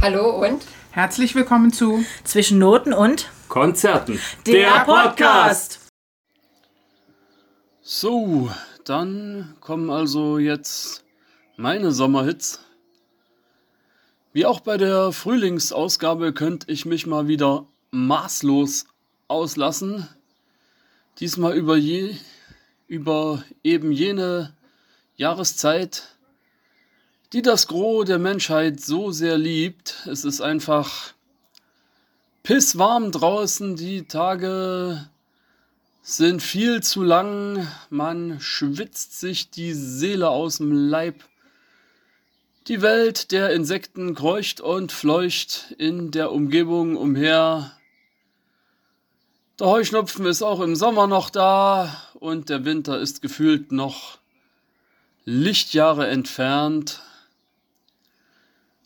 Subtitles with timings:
[0.00, 4.20] Hallo und Herzlich willkommen zu Zwischen Noten und Konzerten.
[4.46, 5.80] der, Podcast.
[7.82, 8.48] So,
[8.84, 11.04] dann kommen also jetzt
[11.56, 12.60] meine Sommerhits.
[14.32, 18.86] Wie auch bei der Frühlingsausgabe könnte ich mich mal wieder maßlos
[19.26, 20.08] auslassen.
[21.18, 22.14] Diesmal über, je,
[22.86, 24.54] über eben jene
[25.16, 26.17] Jahreszeit,
[27.32, 30.06] die das Gros der Menschheit so sehr liebt.
[30.06, 31.12] Es ist einfach
[32.42, 35.08] pisswarm draußen, die Tage
[36.02, 41.22] sind viel zu lang, man schwitzt sich die Seele aus dem Leib.
[42.66, 47.72] Die Welt der Insekten kreucht und fleucht in der Umgebung umher.
[49.58, 54.18] Der Heuschnupfen ist auch im Sommer noch da und der Winter ist gefühlt noch
[55.26, 57.02] Lichtjahre entfernt.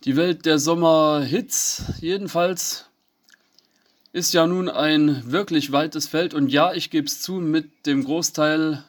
[0.05, 2.87] Die Welt der Sommerhits jedenfalls
[4.13, 8.03] ist ja nun ein wirklich weites Feld und ja, ich gebe es zu, mit dem
[8.03, 8.83] Großteil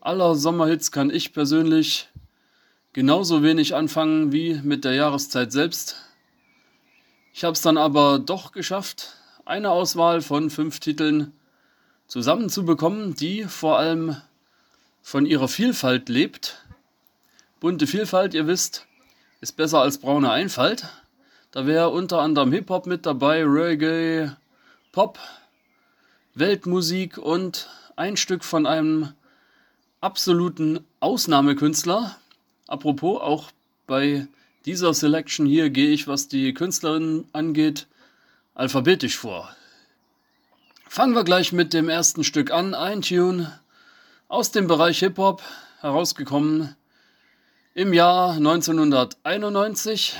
[0.00, 2.08] aller Sommerhits kann ich persönlich
[2.94, 5.96] genauso wenig anfangen wie mit der Jahreszeit selbst.
[7.34, 11.34] Ich habe es dann aber doch geschafft, eine Auswahl von fünf Titeln
[12.06, 14.16] zusammenzubekommen, die vor allem
[15.02, 16.64] von ihrer Vielfalt lebt.
[17.60, 18.86] Bunte Vielfalt, ihr wisst,
[19.44, 20.86] ist besser als braune Einfalt.
[21.50, 24.30] Da wäre unter anderem Hip-Hop mit dabei, Reggae,
[24.90, 25.18] Pop,
[26.34, 29.12] Weltmusik und ein Stück von einem
[30.00, 32.16] absoluten Ausnahmekünstler.
[32.68, 33.50] Apropos, auch
[33.86, 34.26] bei
[34.64, 37.86] dieser Selection hier gehe ich, was die Künstlerin angeht,
[38.54, 39.54] alphabetisch vor.
[40.88, 42.72] Fangen wir gleich mit dem ersten Stück an.
[42.72, 43.60] Ein Tune
[44.26, 45.42] aus dem Bereich Hip-Hop,
[45.82, 46.76] herausgekommen
[47.74, 50.16] im Jahr 1991.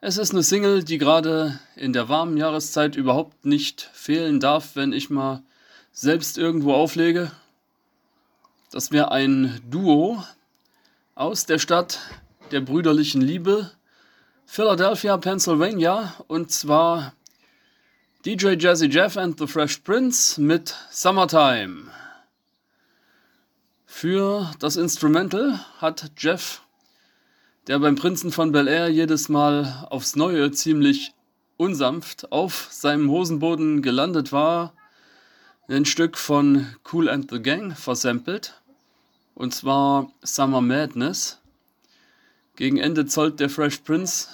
[0.00, 4.92] Es ist eine Single, die gerade in der warmen Jahreszeit überhaupt nicht fehlen darf, wenn
[4.92, 5.42] ich mal
[5.90, 7.32] selbst irgendwo auflege.
[8.70, 10.22] Das wäre ein Duo
[11.16, 11.98] aus der Stadt
[12.52, 13.72] der brüderlichen Liebe,
[14.46, 17.14] Philadelphia, Pennsylvania, und zwar
[18.24, 21.90] DJ Jazzy Jeff and the Fresh Prince mit Summertime.
[24.02, 26.62] Für das Instrumental hat Jeff,
[27.68, 31.14] der beim Prinzen von Bel Air jedes Mal aufs Neue ziemlich
[31.56, 34.72] unsanft auf seinem Hosenboden gelandet war,
[35.68, 38.60] ein Stück von Cool and the Gang versampelt.
[39.36, 41.38] Und zwar Summer Madness.
[42.56, 44.26] Gegen Ende zollt der Fresh Prince,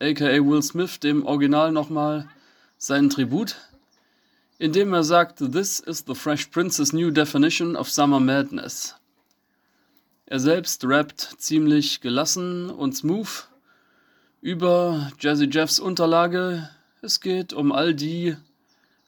[0.00, 2.28] aka Will Smith, dem Original nochmal
[2.76, 3.54] seinen Tribut,
[4.58, 8.96] indem er sagt, This is the Fresh Prince's new definition of Summer Madness.
[10.26, 13.48] Er selbst rappt ziemlich gelassen und smooth
[14.40, 16.70] über Jazzy Jeffs Unterlage.
[17.02, 18.36] Es geht um all die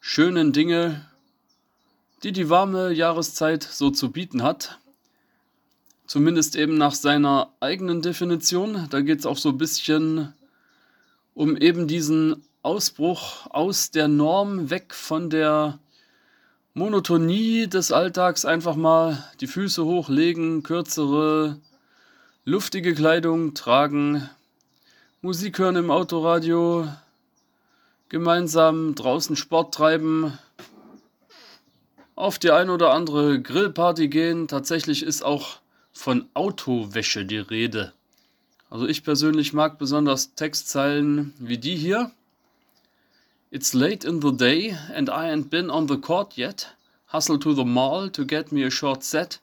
[0.01, 1.09] schönen Dinge,
[2.25, 4.81] die die warme Jahreszeit so zu bieten hat.
[6.07, 8.89] Zumindest eben nach seiner eigenen Definition.
[8.91, 10.35] Da geht es auch so ein bisschen
[11.33, 15.79] um eben diesen Ausbruch aus der Norm, weg von der
[16.77, 21.61] Monotonie des Alltags einfach mal die Füße hochlegen, kürzere,
[22.45, 24.29] luftige Kleidung tragen,
[25.21, 26.89] Musik hören im Autoradio,
[28.09, 30.37] gemeinsam draußen Sport treiben,
[32.17, 34.49] auf die ein oder andere Grillparty gehen.
[34.49, 35.61] Tatsächlich ist auch
[35.93, 37.93] von Autowäsche die Rede.
[38.69, 42.11] Also ich persönlich mag besonders Textzeilen wie die hier.
[43.55, 46.71] It's late in the day and I ain't been on the court yet.
[47.07, 49.39] Hustle to the mall to get me a short set.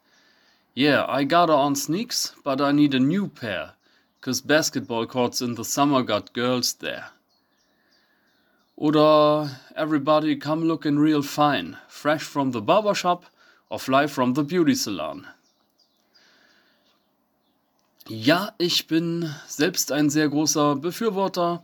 [0.75, 3.72] Yeah, I got her on sneaks, but I need a new pair.
[4.19, 7.05] Cause basketball courts in the summer got girls there.
[8.75, 13.28] Oder everybody come looking real fine, fresh from the barber shop
[13.69, 15.25] or fly from the beauty salon.
[18.09, 21.63] Ja, ich bin selbst ein sehr großer Befürworter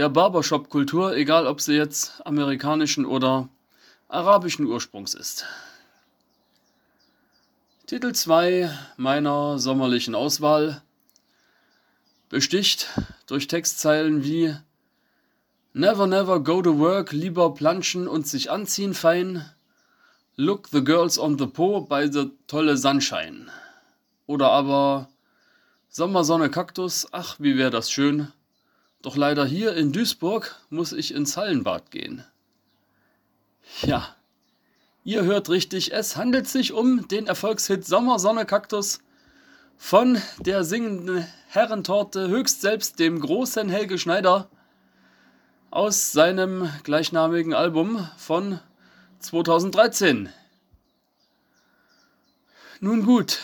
[0.00, 3.50] der Barbershop-Kultur, egal ob sie jetzt amerikanischen oder
[4.08, 5.44] arabischen Ursprungs ist.
[7.84, 10.80] Titel 2 meiner sommerlichen Auswahl
[12.30, 12.88] besticht
[13.26, 14.56] durch Textzeilen wie
[15.74, 19.44] Never never go to work, lieber planschen und sich anziehen fein.
[20.34, 23.48] Look the girls on the po by the tolle Sunshine.
[24.26, 25.10] Oder aber
[25.90, 28.32] Sommersonne Kaktus, ach wie wär das schön.
[29.02, 32.24] Doch leider hier in Duisburg muss ich ins Hallenbad gehen.
[33.82, 34.14] Ja,
[35.04, 39.00] ihr hört richtig, es handelt sich um den Erfolgshit Sommersonne Kaktus
[39.78, 44.50] von der singenden Herrentorte höchst selbst dem großen Helge Schneider
[45.70, 48.60] aus seinem gleichnamigen Album von
[49.20, 50.28] 2013.
[52.80, 53.38] Nun gut,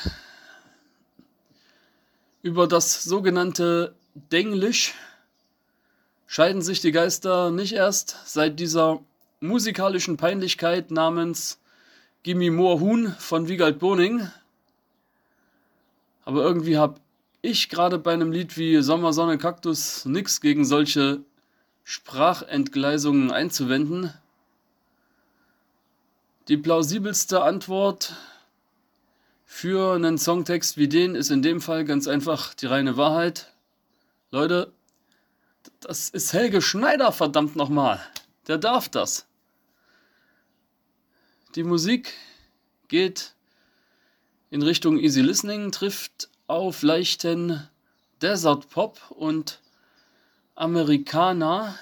[2.42, 4.94] über das sogenannte Denglisch
[6.26, 9.00] scheiden sich die Geister nicht erst seit dieser
[9.40, 11.58] musikalischen Peinlichkeit namens
[12.22, 14.28] Gimme More Huhn von Wiegald Boning.
[16.24, 17.00] Aber irgendwie habe
[17.42, 21.20] ich gerade bei einem Lied wie Sommer, Sonne, Kaktus nichts gegen solche
[21.84, 24.12] Sprachentgleisungen einzuwenden.
[26.48, 28.16] Die plausibelste Antwort
[29.44, 33.52] für einen Songtext wie den ist in dem Fall ganz einfach die reine Wahrheit.
[34.32, 34.72] Leute,
[35.80, 38.00] das ist Helge Schneider, verdammt nochmal.
[38.46, 39.26] Der darf das.
[41.54, 42.12] Die Musik
[42.88, 43.34] geht
[44.50, 47.68] in Richtung Easy Listening, trifft auf leichten
[48.22, 49.60] Desert Pop und
[50.54, 51.78] Amerikaner.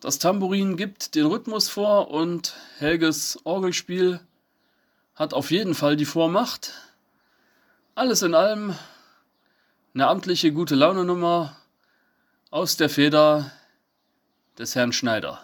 [0.00, 4.20] Das Tambourin gibt den Rhythmus vor und Helges Orgelspiel
[5.14, 6.72] hat auf jeden Fall die Vormacht.
[7.94, 8.74] Alles in allem
[9.94, 11.56] eine amtliche gute Laune Nummer
[12.54, 13.50] aus der Feder
[14.58, 15.40] des Herrn Schneider.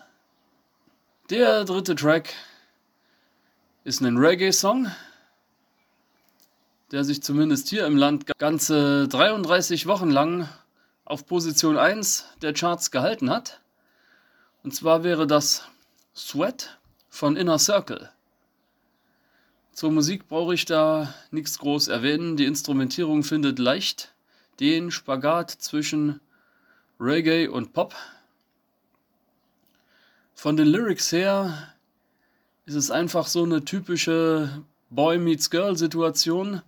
[1.29, 2.33] Der dritte Track
[3.83, 4.93] ist ein Reggae-Song,
[6.93, 10.49] der sich zumindest hier im Land ganze 33 Wochen lang
[11.05, 13.61] auf Position 1 der Charts gehalten hat.
[14.63, 15.65] Und zwar wäre das
[16.15, 16.79] Sweat
[17.09, 18.09] von Inner Circle.
[19.73, 22.37] Zur Musik brauche ich da nichts groß erwähnen.
[22.37, 24.15] Die Instrumentierung findet leicht
[24.61, 26.21] den Spagat zwischen
[27.01, 27.95] Reggae und Pop.
[30.35, 31.73] Von den Lyrics her
[32.67, 36.61] ist es einfach so eine typische Boy meets Girl Situation.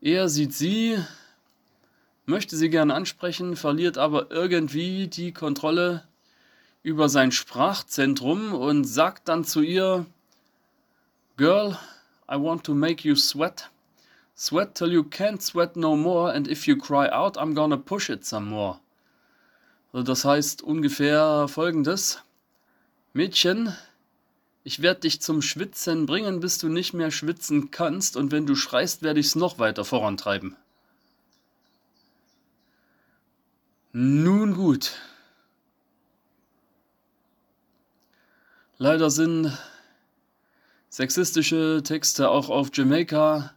[0.00, 0.96] Er sieht sie,
[2.24, 6.08] möchte sie gerne ansprechen, verliert aber irgendwie die Kontrolle
[6.82, 10.06] über sein Sprachzentrum und sagt dann zu ihr,
[11.36, 11.76] Girl,
[12.30, 13.70] I want to make you sweat.
[14.34, 18.08] Sweat till you can't sweat no more, and if you cry out, I'm gonna push
[18.08, 18.80] it some more.
[19.94, 22.20] Also das heißt ungefähr folgendes.
[23.12, 23.72] Mädchen,
[24.64, 28.56] ich werde dich zum Schwitzen bringen, bis du nicht mehr schwitzen kannst, und wenn du
[28.56, 30.56] schreist, werde ich es noch weiter vorantreiben.
[33.92, 34.94] Nun gut.
[38.78, 39.56] Leider sind
[40.88, 43.54] sexistische Texte auch auf Jamaika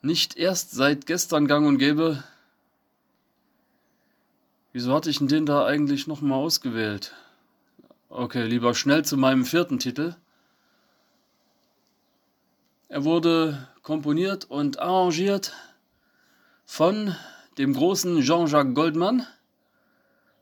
[0.00, 2.24] nicht erst seit gestern gang und gäbe.
[4.76, 7.14] Wieso hatte ich den da eigentlich nochmal ausgewählt?
[8.10, 10.16] Okay, lieber schnell zu meinem vierten Titel.
[12.88, 15.54] Er wurde komponiert und arrangiert
[16.66, 17.16] von
[17.56, 19.26] dem großen Jean-Jacques Goldman,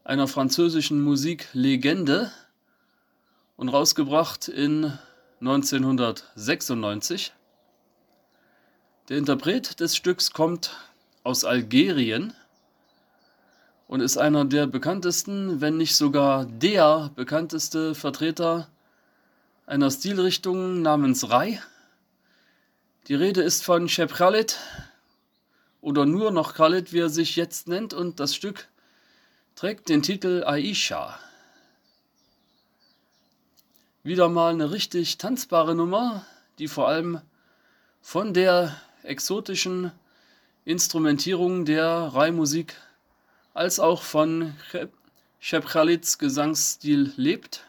[0.03, 2.33] einer französischen Musiklegende,
[3.57, 4.99] und rausgebracht in
[5.43, 7.33] 1996.
[9.09, 10.77] Der Interpret des Stücks kommt
[11.23, 12.35] aus Algerien
[13.87, 18.69] und ist einer der bekanntesten, wenn nicht sogar der bekannteste Vertreter
[19.67, 21.61] einer Stilrichtung namens Rai.
[23.09, 24.59] Die Rede ist von Shep Khalid
[25.81, 28.69] oder nur noch Khalid, wie er sich jetzt nennt, und das Stück
[29.55, 31.19] trägt den Titel Aisha.
[34.03, 36.27] Wieder mal eine richtig tanzbare Nummer,
[36.59, 37.21] die vor allem
[38.01, 39.93] von der exotischen
[40.65, 42.75] Instrumentierung der Rai-Musik
[43.55, 44.55] als auch von
[45.41, 47.65] Shep Khalids Gesangsstil lebt.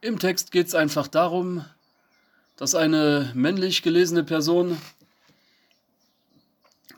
[0.00, 1.64] Im Text geht es einfach darum,
[2.56, 4.80] dass eine männlich gelesene Person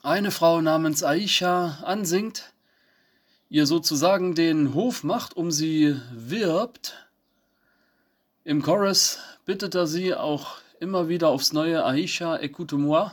[0.02, 2.52] eine Frau namens Aisha ansingt,
[3.49, 7.06] ihr sozusagen den Hof macht, um sie wirbt
[8.47, 13.11] im Chorus bittet er sie auch immer wieder aufs neue Aisha, écoute-moi.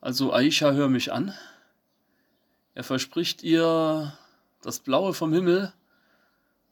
[0.00, 1.34] Also Aisha, hör mich an.
[2.74, 4.12] Er verspricht ihr
[4.60, 5.72] das Blaue vom Himmel,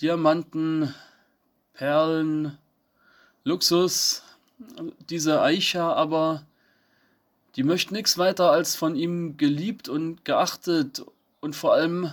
[0.00, 0.92] Diamanten,
[1.74, 2.58] Perlen,
[3.44, 4.22] Luxus.
[5.10, 6.44] Diese Aisha aber,
[7.54, 11.04] die möchte nichts weiter als von ihm geliebt und geachtet
[11.40, 12.12] und vor allem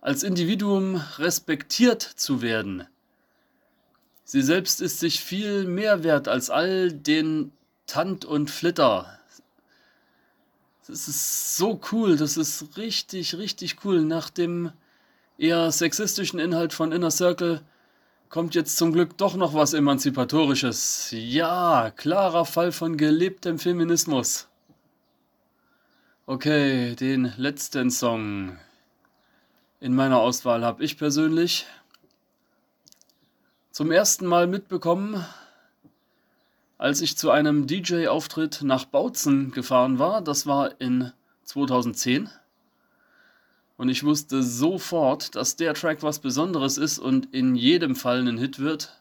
[0.00, 2.86] als Individuum respektiert zu werden.
[4.24, 7.52] Sie selbst ist sich viel mehr wert als all den
[7.86, 9.18] Tant und Flitter.
[10.88, 14.02] Das ist so cool, das ist richtig, richtig cool.
[14.02, 14.70] Nach dem
[15.36, 17.60] eher sexistischen Inhalt von Inner Circle
[18.28, 21.08] kommt jetzt zum Glück doch noch was Emanzipatorisches.
[21.10, 24.46] Ja, klarer Fall von gelebtem Feminismus.
[26.26, 28.56] Okay, den letzten Song
[29.80, 31.66] in meiner Auswahl habe ich persönlich
[33.72, 35.24] zum ersten Mal mitbekommen,
[36.78, 40.20] als ich zu einem DJ-Auftritt nach Bautzen gefahren war.
[40.22, 41.12] Das war in
[41.44, 42.28] 2010.
[43.76, 48.38] Und ich wusste sofort, dass der Track was Besonderes ist und in jedem Fall ein
[48.38, 49.00] Hit wird.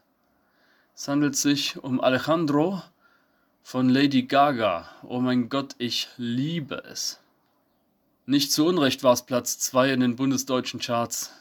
[0.95, 2.81] Es handelt sich um Alejandro
[3.63, 4.89] von Lady Gaga.
[5.03, 7.19] Oh mein Gott, ich liebe es.
[8.25, 11.31] Nicht zu Unrecht war es Platz 2 in den bundesdeutschen Charts.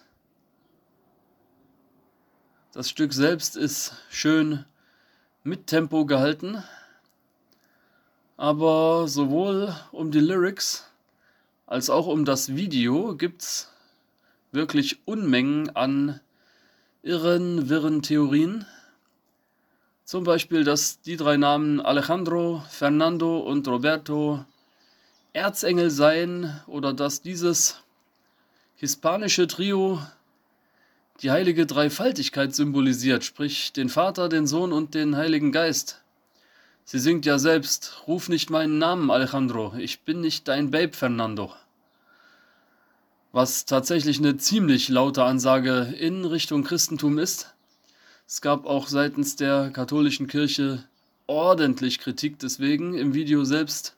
[2.73, 4.65] Das Stück selbst ist schön
[5.45, 6.65] mit Tempo gehalten,
[8.39, 10.91] aber sowohl um die Lyrics
[11.67, 13.71] als auch um das Video gibt's
[14.53, 16.21] wirklich Unmengen an
[17.03, 18.65] irren, wirren Theorien.
[20.05, 24.47] Zum Beispiel, dass die drei Namen Alejandro, Fernando und Roberto
[25.35, 27.83] Erzengel seien oder dass dieses
[28.77, 30.01] hispanische Trio
[31.25, 36.03] die heilige Dreifaltigkeit symbolisiert, sprich den Vater, den Sohn und den Heiligen Geist.
[36.85, 41.51] Sie singt ja selbst, ruf nicht meinen Namen, Alejandro, ich bin nicht dein Babe, Fernando.
[43.33, 47.55] Was tatsächlich eine ziemlich laute Ansage in Richtung Christentum ist.
[48.29, 50.85] Es gab auch seitens der katholischen Kirche
[51.27, 52.93] ordentlich Kritik deswegen.
[52.93, 53.97] Im Video selbst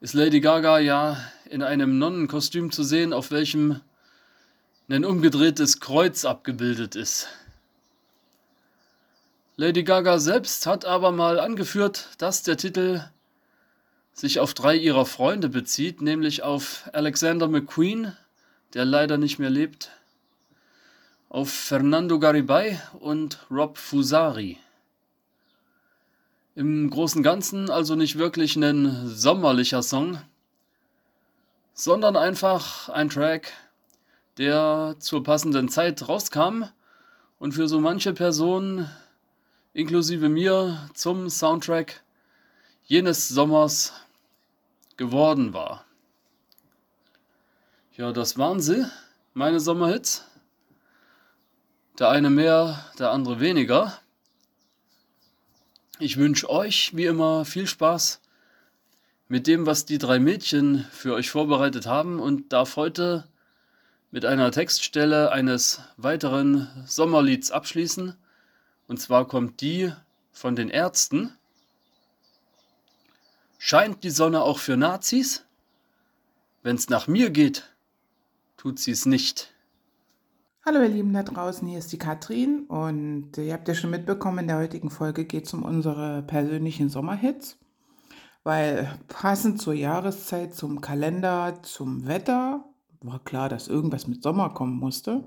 [0.00, 1.16] ist Lady Gaga ja
[1.48, 3.80] in einem Nonnenkostüm zu sehen, auf welchem
[4.88, 7.28] ein umgedrehtes Kreuz abgebildet ist.
[9.56, 13.02] Lady Gaga selbst hat aber mal angeführt, dass der Titel
[14.12, 18.14] sich auf drei ihrer Freunde bezieht, nämlich auf Alexander McQueen,
[18.74, 19.90] der leider nicht mehr lebt,
[21.30, 24.58] auf Fernando Garibay und Rob Fusari.
[26.56, 30.20] Im Großen und Ganzen also nicht wirklich ein sommerlicher Song,
[31.72, 33.52] sondern einfach ein Track,
[34.38, 36.64] der zur passenden Zeit rauskam
[37.38, 38.88] und für so manche Person
[39.72, 42.02] inklusive mir zum Soundtrack
[42.84, 43.92] jenes Sommers
[44.96, 45.84] geworden war.
[47.96, 48.84] Ja, das waren sie,
[49.34, 50.24] meine Sommerhits.
[51.98, 53.96] Der eine mehr, der andere weniger.
[56.00, 58.20] Ich wünsche euch wie immer viel Spaß
[59.28, 63.28] mit dem, was die drei Mädchen für euch vorbereitet haben und darf heute
[64.14, 68.14] mit einer Textstelle eines weiteren Sommerlieds abschließen.
[68.86, 69.92] Und zwar kommt die
[70.30, 71.32] von den Ärzten.
[73.58, 75.44] Scheint die Sonne auch für Nazis?
[76.62, 77.74] Wenn's nach mir geht,
[78.56, 79.52] tut sie's nicht.
[80.64, 84.38] Hallo ihr Lieben da draußen, hier ist die Katrin und ihr habt ja schon mitbekommen,
[84.38, 87.58] in der heutigen Folge geht es um unsere persönlichen Sommerhits,
[88.44, 92.64] weil passend zur Jahreszeit, zum Kalender, zum Wetter
[93.04, 95.24] war klar, dass irgendwas mit Sommer kommen musste.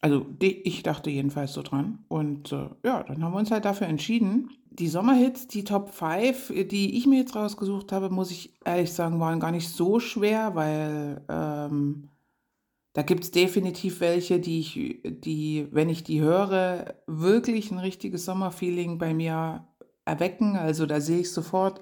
[0.00, 2.04] Also ich dachte jedenfalls so dran.
[2.08, 4.50] Und äh, ja, dann haben wir uns halt dafür entschieden.
[4.70, 9.20] Die Sommerhits, die Top 5, die ich mir jetzt rausgesucht habe, muss ich ehrlich sagen,
[9.20, 12.10] waren gar nicht so schwer, weil ähm,
[12.92, 18.24] da gibt es definitiv welche, die ich, die, wenn ich die höre, wirklich ein richtiges
[18.24, 19.66] Sommerfeeling bei mir
[20.04, 20.56] erwecken.
[20.56, 21.80] Also da sehe ich sofort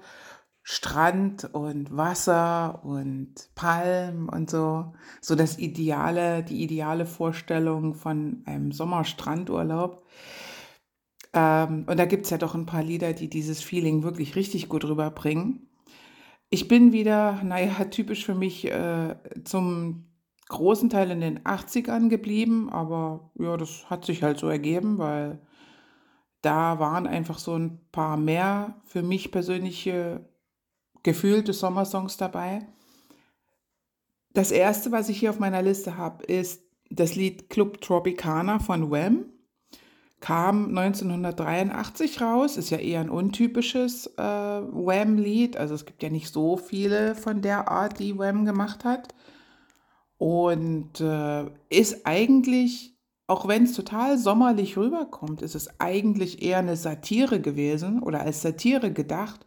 [0.63, 4.93] Strand und Wasser und Palm und so.
[5.19, 10.05] So das ideale, die ideale Vorstellung von einem Sommerstrandurlaub.
[11.33, 14.69] Ähm, und da gibt es ja doch ein paar Lieder, die dieses Feeling wirklich richtig
[14.69, 15.67] gut rüberbringen.
[16.49, 20.05] Ich bin wieder, naja, typisch für mich äh, zum
[20.47, 25.41] großen Teil in den 80ern geblieben, aber ja, das hat sich halt so ergeben, weil
[26.41, 30.29] da waren einfach so ein paar mehr für mich persönliche
[31.03, 32.65] gefühlte Sommersongs dabei.
[34.33, 38.89] Das erste, was ich hier auf meiner Liste habe, ist das Lied Club Tropicana von
[38.89, 39.25] Wham.
[40.19, 45.57] Kam 1983 raus, ist ja eher ein untypisches äh, Wham-Lied.
[45.57, 49.13] Also es gibt ja nicht so viele von der Art, die Wham gemacht hat.
[50.17, 52.95] Und äh, ist eigentlich,
[53.27, 58.41] auch wenn es total sommerlich rüberkommt, ist es eigentlich eher eine Satire gewesen oder als
[58.41, 59.45] Satire gedacht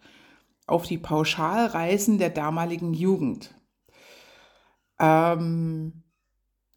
[0.66, 3.54] auf die Pauschalreisen der damaligen Jugend.
[4.98, 6.02] Ähm,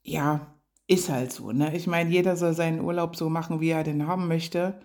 [0.04, 0.56] ja,
[0.88, 1.52] ist halt so.
[1.52, 1.76] Ne?
[1.76, 4.80] Ich meine, jeder soll seinen Urlaub so machen, wie er den haben möchte.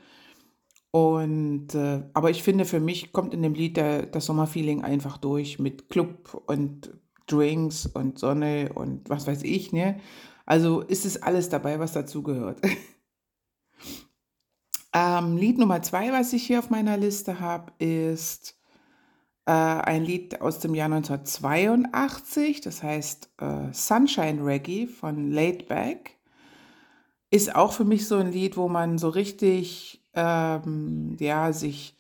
[0.91, 5.19] Und äh, aber ich finde, für mich kommt in dem Lied der, das Sommerfeeling einfach
[5.19, 6.93] durch mit Club und
[7.27, 9.99] Drinks und Sonne und was weiß ich, ne?
[10.47, 12.61] Also ist es alles dabei, was dazugehört.
[14.97, 18.57] Ähm, Lied Nummer zwei, was ich hier auf meiner Liste habe, ist
[19.47, 26.17] äh, ein Lied aus dem Jahr 1982, das heißt äh, Sunshine Reggae von Laid Back.
[27.31, 31.97] Ist auch für mich so ein Lied, wo man so richtig ähm, ja, sich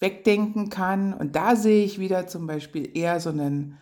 [0.00, 1.12] wegdenken kann.
[1.12, 3.78] Und da sehe ich wieder zum Beispiel eher so einen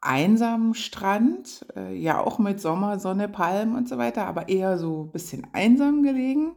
[0.00, 5.04] einsamen Strand, äh, ja auch mit Sommer, Sonne, Palmen und so weiter, aber eher so
[5.04, 6.52] ein bisschen einsam gelegen.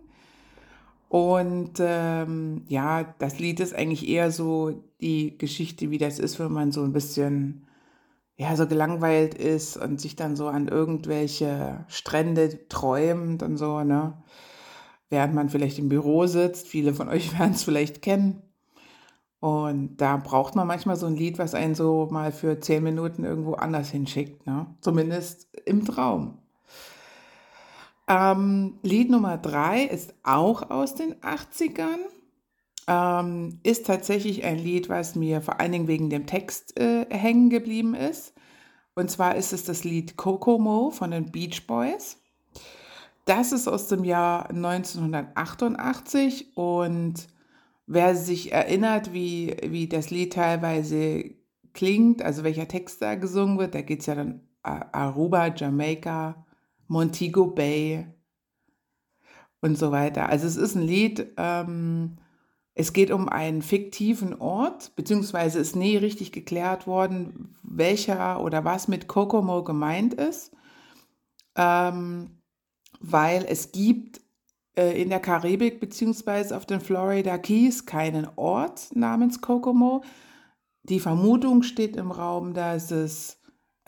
[1.11, 6.53] Und ähm, ja, das Lied ist eigentlich eher so die Geschichte, wie das ist, wenn
[6.53, 7.67] man so ein bisschen
[8.37, 14.23] ja, so gelangweilt ist und sich dann so an irgendwelche Strände träumt und so, ne?
[15.09, 16.69] Während man vielleicht im Büro sitzt.
[16.69, 18.41] Viele von euch werden es vielleicht kennen.
[19.41, 23.25] Und da braucht man manchmal so ein Lied, was einen so mal für zehn Minuten
[23.25, 24.67] irgendwo anders hinschickt, ne?
[24.79, 26.37] Zumindest im Traum.
[28.07, 31.99] Ähm, Lied Nummer drei ist auch aus den 80ern.
[32.87, 37.49] Ähm, ist tatsächlich ein Lied, was mir vor allen Dingen wegen dem Text äh, hängen
[37.49, 38.33] geblieben ist.
[38.95, 42.17] Und zwar ist es das Lied Kokomo von den Beach Boys.
[43.25, 47.27] Das ist aus dem Jahr 1988 und
[47.85, 51.35] wer sich erinnert, wie, wie das Lied teilweise
[51.73, 56.45] klingt, also welcher Text da gesungen wird, da geht es ja dann Aruba, Jamaika,
[56.91, 58.05] Montego Bay
[59.61, 60.27] und so weiter.
[60.27, 62.17] Also es ist ein Lied, ähm,
[62.73, 68.89] es geht um einen fiktiven Ort, beziehungsweise ist nie richtig geklärt worden, welcher oder was
[68.89, 70.51] mit Kokomo gemeint ist,
[71.55, 72.41] ähm,
[72.99, 74.19] weil es gibt
[74.75, 80.03] äh, in der Karibik beziehungsweise auf den Florida Keys keinen Ort namens Kokomo.
[80.83, 83.40] Die Vermutung steht im Raum, dass es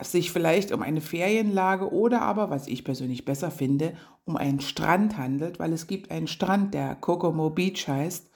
[0.04, 3.94] sich vielleicht um eine Ferienlage oder aber, was ich persönlich besser finde,
[4.24, 8.30] um einen Strand handelt, weil es gibt einen Strand, der Kokomo Beach heißt.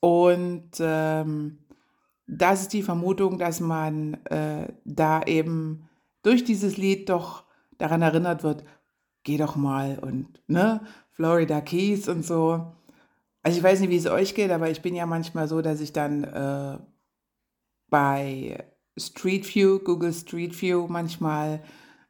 [0.00, 1.58] Und ähm,
[2.26, 5.88] das ist die Vermutung, dass man äh, da eben
[6.22, 7.44] durch dieses Lied doch
[7.78, 8.64] daran erinnert wird,
[9.24, 12.72] geh doch mal und ne, Florida Keys und so.
[13.42, 15.80] Also ich weiß nicht, wie es euch geht, aber ich bin ja manchmal so, dass
[15.80, 16.78] ich dann äh,
[17.88, 18.64] bei
[18.98, 21.62] Street View, Google Street View manchmal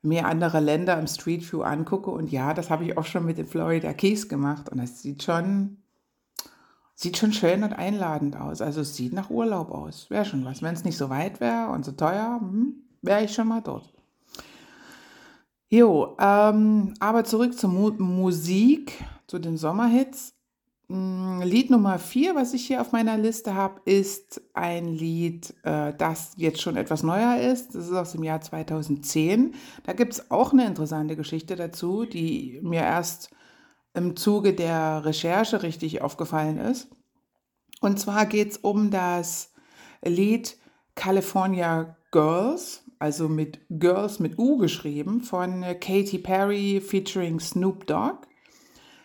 [0.03, 2.11] mir andere Länder im Street View angucke.
[2.11, 4.69] Und ja, das habe ich auch schon mit den Florida Keys gemacht.
[4.69, 5.79] Und das sieht schon,
[6.95, 8.63] sieht schon schön und einladend aus.
[8.63, 10.09] Also es sieht nach Urlaub aus.
[10.11, 10.63] Wäre schon was.
[10.63, 13.93] Wenn es nicht so weit wäre und so teuer, hm, wäre ich schon mal dort.
[15.69, 20.35] Jo, ähm, aber zurück zur Mu Musik, zu den Sommerhits.
[20.91, 25.95] Mm, Lied Nummer vier, was ich hier auf meiner Liste habe, ist ein Lied, äh,
[25.97, 27.77] das jetzt schon etwas neuer ist.
[27.77, 29.55] Das ist aus dem Jahr 2010.
[29.85, 33.31] Da gibt es auch eine interessante Geschichte dazu, die mir erst
[33.95, 36.89] im Zuge der Recherche richtig aufgefallen ist.
[37.81, 39.53] Und zwar geht es um das
[40.05, 40.57] Lied
[40.97, 48.27] California Girls, also mit Girls mit U geschrieben, von Katy Perry featuring Snoop Dogg.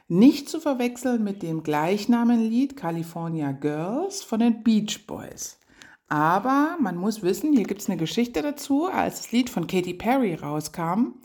[0.08, 5.60] Nicht zu verwechseln mit dem Gleichnamenlied California Girls von den Beach Boys.
[6.08, 8.86] Aber man muss wissen, hier gibt es eine Geschichte dazu.
[8.86, 11.15] Als das Lied von Katy Perry rauskam,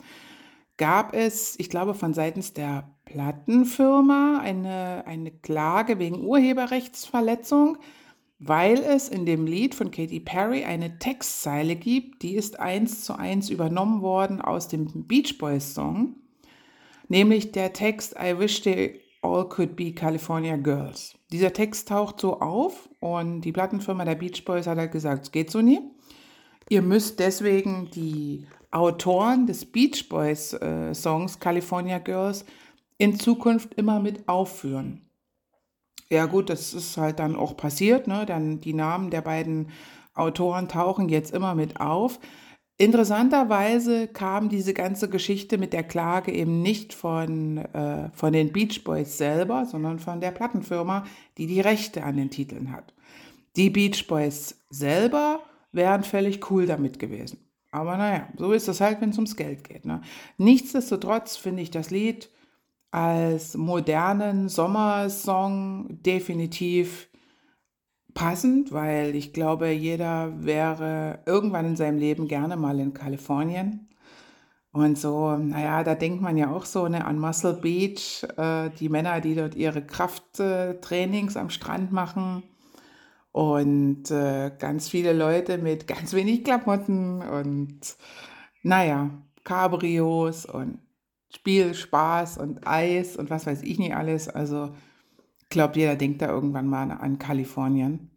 [0.78, 7.76] gab es, ich glaube, von seitens der Plattenfirma eine, eine Klage wegen Urheberrechtsverletzung,
[8.38, 13.14] weil es in dem Lied von Katy Perry eine Textzeile gibt, die ist eins zu
[13.14, 16.16] eins übernommen worden aus dem Beach Boys Song
[17.10, 21.14] nämlich der Text I wish they all could be California Girls.
[21.30, 25.32] Dieser Text taucht so auf und die Plattenfirma der Beach Boys hat halt gesagt, es
[25.32, 25.80] geht so nie.
[26.68, 32.44] Ihr müsst deswegen die Autoren des Beach Boys äh, Songs California Girls
[32.96, 35.02] in Zukunft immer mit aufführen.
[36.08, 38.26] Ja gut, das ist halt dann auch passiert, ne?
[38.26, 39.68] Dann die Namen der beiden
[40.14, 42.18] Autoren tauchen jetzt immer mit auf.
[42.80, 48.82] Interessanterweise kam diese ganze Geschichte mit der Klage eben nicht von, äh, von den Beach
[48.84, 51.04] Boys selber, sondern von der Plattenfirma,
[51.36, 52.94] die die Rechte an den Titeln hat.
[53.56, 55.40] Die Beach Boys selber
[55.72, 57.36] wären völlig cool damit gewesen.
[57.70, 59.84] Aber naja, so ist es halt, wenn es ums Geld geht.
[59.84, 60.00] Ne?
[60.38, 62.30] Nichtsdestotrotz finde ich das Lied
[62.92, 67.09] als modernen Sommersong definitiv
[68.14, 73.88] passend, weil ich glaube, jeder wäre irgendwann in seinem Leben gerne mal in Kalifornien.
[74.72, 78.88] Und so, naja, da denkt man ja auch so ne, an Muscle Beach, äh, die
[78.88, 82.44] Männer, die dort ihre Krafttrainings am Strand machen.
[83.32, 87.80] Und äh, ganz viele Leute mit ganz wenig Klamotten und
[88.62, 89.10] naja,
[89.44, 90.78] Cabrios und
[91.34, 94.28] Spiel, Spaß und Eis und was weiß ich nicht alles.
[94.28, 94.70] Also
[95.50, 98.10] glaube, jeder denkt da irgendwann mal an Kalifornien.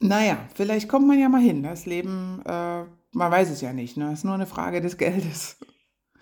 [0.00, 1.62] Naja, vielleicht kommt man ja mal hin.
[1.62, 3.96] Das Leben, äh, man weiß es ja nicht.
[3.96, 4.12] Ne?
[4.12, 5.58] ist nur eine Frage des Geldes.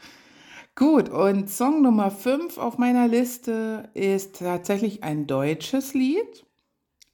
[0.76, 6.44] Gut, und Song Nummer 5 auf meiner Liste ist tatsächlich ein deutsches Lied.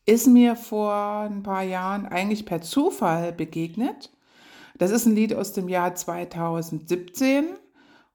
[0.06, 4.10] Ist mir vor ein paar Jahren eigentlich per Zufall begegnet.
[4.78, 7.48] Das ist ein Lied aus dem Jahr 2017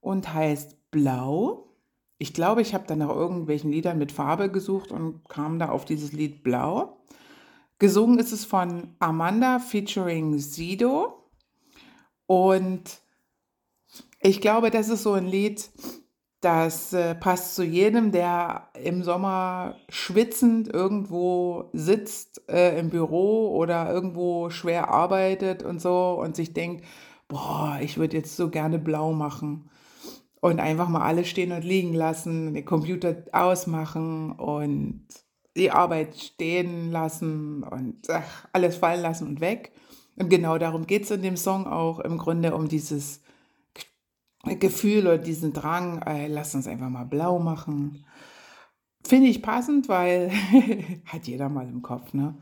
[0.01, 1.64] und heißt Blau.
[2.17, 5.85] Ich glaube, ich habe dann nach irgendwelchen Liedern mit Farbe gesucht und kam da auf
[5.85, 6.97] dieses Lied Blau.
[7.77, 11.29] Gesungen ist es von Amanda featuring Sido.
[12.25, 13.01] Und
[14.21, 15.69] ich glaube, das ist so ein Lied,
[16.39, 23.91] das äh, passt zu jedem, der im Sommer schwitzend irgendwo sitzt äh, im Büro oder
[23.91, 26.85] irgendwo schwer arbeitet und so und sich denkt,
[27.27, 29.69] boah, ich würde jetzt so gerne blau machen
[30.41, 35.05] und einfach mal alles stehen und liegen lassen, den Computer ausmachen und
[35.55, 39.71] die Arbeit stehen lassen und ach, alles fallen lassen und weg.
[40.17, 43.21] Und genau darum geht es in dem Song auch im Grunde um dieses
[44.43, 48.05] Gefühl oder diesen Drang, ey, lass uns einfach mal blau machen.
[49.03, 50.31] Finde ich passend, weil
[51.05, 52.13] hat jeder mal im Kopf.
[52.13, 52.35] Ne?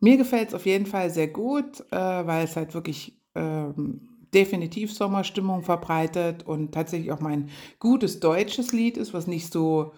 [0.00, 4.92] Mir gefällt es auf jeden Fall sehr gut, äh, weil es halt wirklich ähm, definitiv
[4.92, 9.92] Sommerstimmung verbreitet und tatsächlich auch mein gutes deutsches Lied ist, was nicht so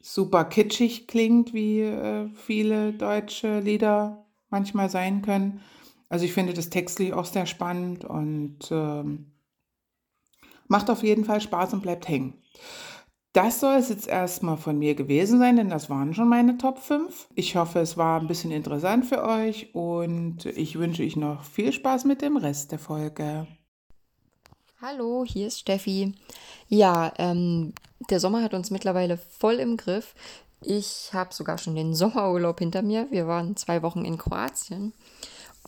[0.00, 5.60] super kitschig klingt, wie äh, viele deutsche Lieder manchmal sein können.
[6.08, 9.32] Also ich finde das textlich auch sehr spannend und ähm,
[10.68, 12.34] Macht auf jeden Fall Spaß und bleibt hängen.
[13.36, 16.78] Das soll es jetzt erstmal von mir gewesen sein, denn das waren schon meine Top
[16.78, 17.28] 5.
[17.34, 21.70] Ich hoffe, es war ein bisschen interessant für euch und ich wünsche euch noch viel
[21.70, 23.46] Spaß mit dem Rest der Folge.
[24.80, 26.14] Hallo, hier ist Steffi.
[26.68, 27.74] Ja, ähm,
[28.08, 30.14] der Sommer hat uns mittlerweile voll im Griff.
[30.62, 33.06] Ich habe sogar schon den Sommerurlaub hinter mir.
[33.10, 34.94] Wir waren zwei Wochen in Kroatien.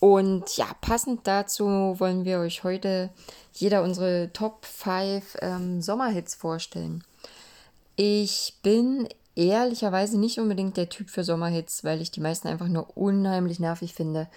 [0.00, 1.66] Und ja, passend dazu
[1.98, 3.10] wollen wir euch heute
[3.52, 7.04] jeder unsere Top 5 ähm, Sommerhits vorstellen.
[8.00, 12.96] Ich bin ehrlicherweise nicht unbedingt der Typ für Sommerhits, weil ich die meisten einfach nur
[12.96, 14.28] unheimlich nervig finde.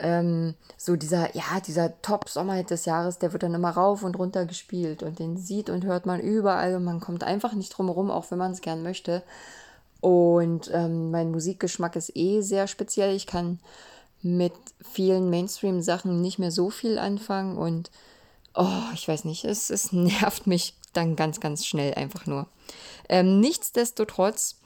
[0.00, 4.44] Ähm, so dieser, ja, dieser Top-Sommerhit des Jahres, der wird dann immer rauf und runter
[4.44, 8.10] gespielt und den sieht und hört man überall und man kommt einfach nicht drum herum,
[8.10, 9.22] auch wenn man es gern möchte.
[10.00, 13.14] Und ähm, mein Musikgeschmack ist eh sehr speziell.
[13.14, 13.60] Ich kann
[14.20, 17.92] mit vielen Mainstream-Sachen nicht mehr so viel anfangen und
[18.56, 22.48] oh, ich weiß nicht, es, es nervt mich dann ganz, ganz schnell einfach nur.
[23.08, 24.56] Ähm, nichtsdestotrotz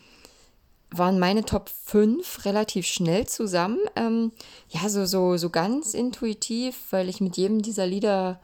[0.90, 3.79] waren meine Top 5 relativ schnell zusammen.
[3.97, 4.33] Ähm,
[4.69, 8.40] ja, so, so, so ganz intuitiv, weil ich mit jedem dieser Lieder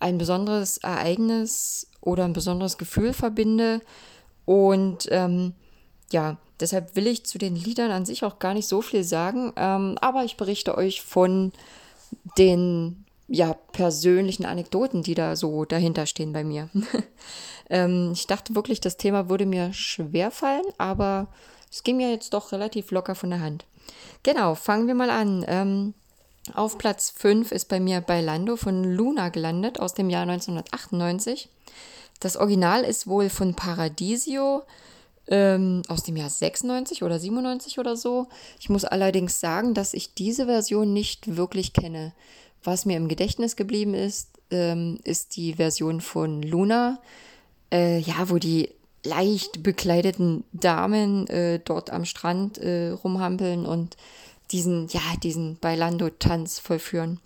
[0.00, 3.80] ein besonderes Ereignis oder ein besonderes Gefühl verbinde.
[4.44, 5.54] Und ähm,
[6.10, 9.52] ja, Deshalb will ich zu den Liedern an sich auch gar nicht so viel sagen,
[9.56, 11.52] ähm, aber ich berichte euch von
[12.38, 16.68] den ja, persönlichen Anekdoten, die da so dahinter stehen bei mir.
[17.70, 21.28] ähm, ich dachte wirklich, das Thema würde mir schwer fallen, aber
[21.70, 23.64] es ging mir jetzt doch relativ locker von der Hand.
[24.22, 25.44] Genau, fangen wir mal an.
[25.48, 25.94] Ähm,
[26.54, 31.48] auf Platz 5 ist bei mir Bailando von Luna gelandet aus dem Jahr 1998.
[32.20, 34.62] Das Original ist wohl von Paradisio
[35.28, 38.28] ähm, aus dem Jahr 96 oder 97 oder so.
[38.60, 42.12] Ich muss allerdings sagen, dass ich diese Version nicht wirklich kenne.
[42.66, 47.00] Was mir im Gedächtnis geblieben ist, ähm, ist die Version von Luna,
[47.72, 48.70] äh, ja, wo die
[49.04, 53.96] leicht bekleideten Damen äh, dort am Strand äh, rumhampeln und
[54.50, 57.20] diesen, ja, diesen Bailando-Tanz vollführen.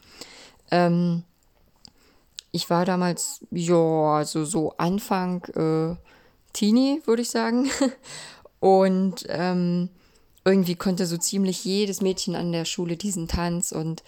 [0.71, 1.23] Ähm,
[2.53, 5.97] ich war damals, ja, also so Anfang äh,
[6.53, 7.71] Teenie, würde ich sagen.
[8.61, 9.89] Und ähm,
[10.45, 14.03] irgendwie konnte so ziemlich jedes Mädchen an der Schule diesen Tanz und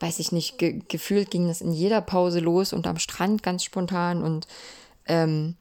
[0.00, 3.64] weiß ich nicht, ge gefühlt ging das in jeder Pause los und am Strand ganz
[3.64, 4.46] spontan und
[5.06, 5.56] ähm,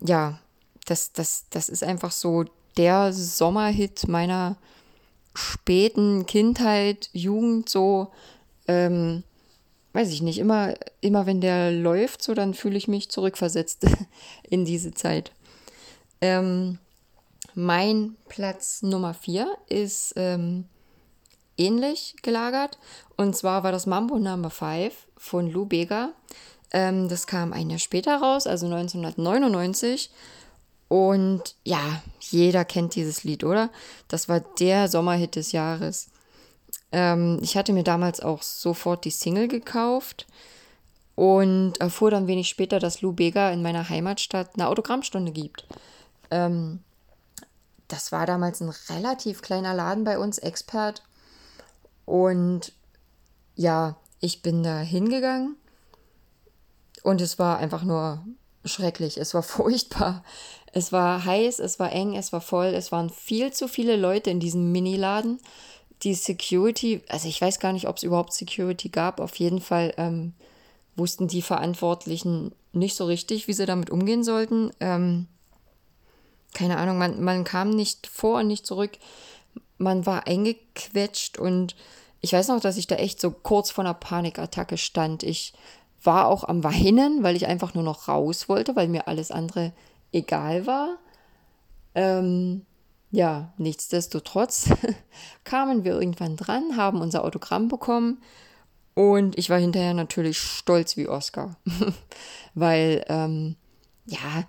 [0.00, 0.38] ja,
[0.86, 2.44] das, das, das ist einfach so
[2.76, 4.56] der Sommerhit meiner
[5.34, 8.08] späten Kindheit, Jugend, so,
[8.66, 9.22] ähm,
[9.92, 13.86] weiß ich nicht, immer, immer wenn der läuft, so, dann fühle ich mich zurückversetzt
[14.48, 15.32] in diese Zeit.
[16.20, 16.78] Ähm,
[17.54, 20.64] mein Platz Nummer 4 ist ähm,
[21.58, 22.78] ähnlich gelagert.
[23.16, 26.10] Und zwar war das Mambo Number 5 von Lou Bega.
[26.70, 30.10] Ähm, das kam ein Jahr später raus, also 1999.
[30.88, 33.70] Und ja, jeder kennt dieses Lied, oder?
[34.08, 36.08] Das war der Sommerhit des Jahres.
[36.92, 40.26] Ähm, ich hatte mir damals auch sofort die Single gekauft
[41.14, 45.66] und erfuhr dann wenig später, dass Lou Bega in meiner Heimatstadt eine Autogrammstunde gibt.
[46.30, 46.80] Ähm,
[47.88, 51.02] das war damals ein relativ kleiner Laden bei uns, Expert.
[52.08, 52.72] Und
[53.54, 55.56] ja, ich bin da hingegangen
[57.02, 58.24] und es war einfach nur
[58.64, 59.18] schrecklich.
[59.18, 60.24] Es war furchtbar.
[60.72, 62.68] Es war heiß, es war eng, es war voll.
[62.68, 65.38] Es waren viel zu viele Leute in diesem Miniladen.
[66.02, 69.20] Die Security, also ich weiß gar nicht, ob es überhaupt Security gab.
[69.20, 70.32] Auf jeden Fall ähm,
[70.96, 74.70] wussten die Verantwortlichen nicht so richtig, wie sie damit umgehen sollten.
[74.80, 75.26] Ähm,
[76.54, 78.92] keine Ahnung, man, man kam nicht vor und nicht zurück.
[79.78, 81.76] Man war eingequetscht und
[82.20, 85.22] ich weiß noch, dass ich da echt so kurz vor einer Panikattacke stand.
[85.22, 85.52] Ich
[86.02, 89.72] war auch am Weinen, weil ich einfach nur noch raus wollte, weil mir alles andere
[90.12, 90.98] egal war.
[91.94, 92.64] Ähm,
[93.10, 94.70] ja, nichtsdestotrotz
[95.44, 98.20] kamen wir irgendwann dran, haben unser Autogramm bekommen
[98.94, 101.56] und ich war hinterher natürlich stolz wie Oscar,
[102.54, 103.56] weil ähm,
[104.06, 104.44] ja,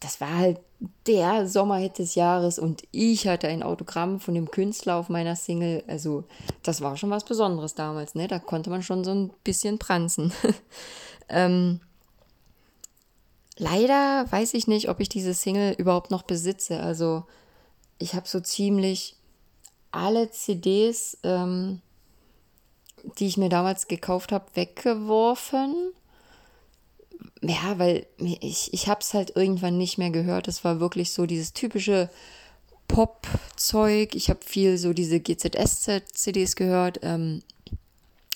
[0.00, 0.58] das war halt
[1.06, 5.84] der Sommerhit des Jahres und ich hatte ein Autogramm von dem Künstler auf meiner Single.
[5.86, 6.24] Also,
[6.62, 8.28] das war schon was Besonderes damals, ne?
[8.28, 10.32] Da konnte man schon so ein bisschen pranzen.
[11.28, 11.80] ähm,
[13.56, 16.80] leider weiß ich nicht, ob ich diese Single überhaupt noch besitze.
[16.80, 17.24] Also,
[17.98, 19.16] ich habe so ziemlich
[19.90, 21.80] alle CDs, ähm,
[23.18, 25.92] die ich mir damals gekauft habe, weggeworfen
[27.42, 30.46] ja, weil ich, ich habe es halt irgendwann nicht mehr gehört.
[30.48, 32.08] Es war wirklich so dieses typische
[32.86, 34.14] Pop-Zeug.
[34.14, 37.42] Ich habe viel so diese GZSZ-CDs gehört, ähm,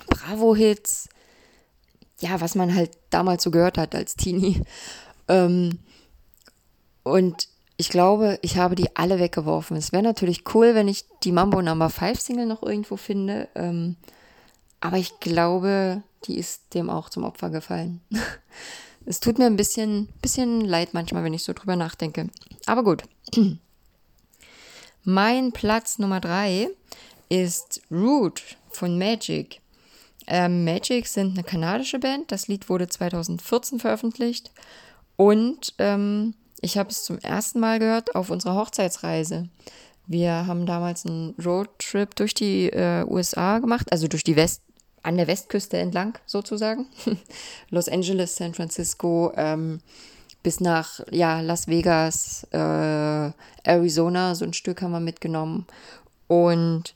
[0.08, 1.08] Bravo-Hits.
[2.20, 4.62] Ja, was man halt damals so gehört hat als Teenie.
[5.28, 5.78] Ähm,
[7.02, 9.76] und ich glaube, ich habe die alle weggeworfen.
[9.76, 13.48] Es wäre natürlich cool, wenn ich die Mambo Number 5 Single noch irgendwo finde.
[13.54, 13.96] Ähm,
[14.80, 18.00] aber ich glaube, die ist dem auch zum Opfer gefallen.
[19.06, 22.28] Es tut mir ein bisschen, bisschen leid manchmal, wenn ich so drüber nachdenke.
[22.66, 23.04] Aber gut.
[25.04, 26.68] Mein Platz Nummer drei
[27.28, 29.60] ist Root von Magic.
[30.26, 32.32] Ähm, Magic sind eine kanadische Band.
[32.32, 34.50] Das Lied wurde 2014 veröffentlicht.
[35.14, 39.48] Und ähm, ich habe es zum ersten Mal gehört auf unserer Hochzeitsreise.
[40.08, 44.62] Wir haben damals einen Roadtrip durch die äh, USA gemacht, also durch die West
[45.06, 46.86] an der Westküste entlang sozusagen.
[47.70, 49.80] Los Angeles, San Francisco, ähm,
[50.42, 53.30] bis nach ja, Las Vegas, äh,
[53.64, 55.66] Arizona, so ein Stück haben wir mitgenommen.
[56.28, 56.94] Und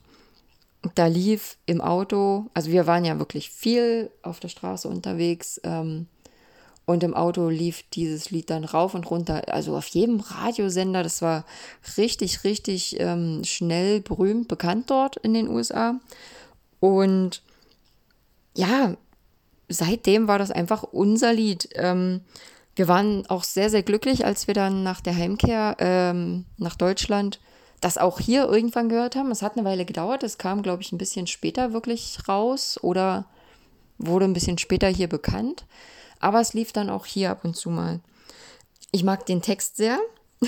[0.95, 5.61] da lief im Auto, also wir waren ja wirklich viel auf der Straße unterwegs.
[5.63, 6.07] Ähm,
[6.85, 11.03] und im Auto lief dieses Lied dann rauf und runter, also auf jedem Radiosender.
[11.03, 11.45] Das war
[11.97, 15.99] richtig, richtig ähm, schnell berühmt, bekannt dort in den USA.
[16.79, 17.43] Und
[18.55, 18.95] ja,
[19.69, 21.69] seitdem war das einfach unser Lied.
[21.75, 22.21] Ähm,
[22.75, 27.39] wir waren auch sehr, sehr glücklich, als wir dann nach der Heimkehr ähm, nach Deutschland
[27.81, 29.31] das auch hier irgendwann gehört haben.
[29.31, 30.23] Es hat eine Weile gedauert.
[30.23, 33.25] Es kam, glaube ich, ein bisschen später wirklich raus oder
[33.97, 35.65] wurde ein bisschen später hier bekannt.
[36.19, 37.99] Aber es lief dann auch hier ab und zu mal.
[38.91, 39.99] Ich mag den Text sehr.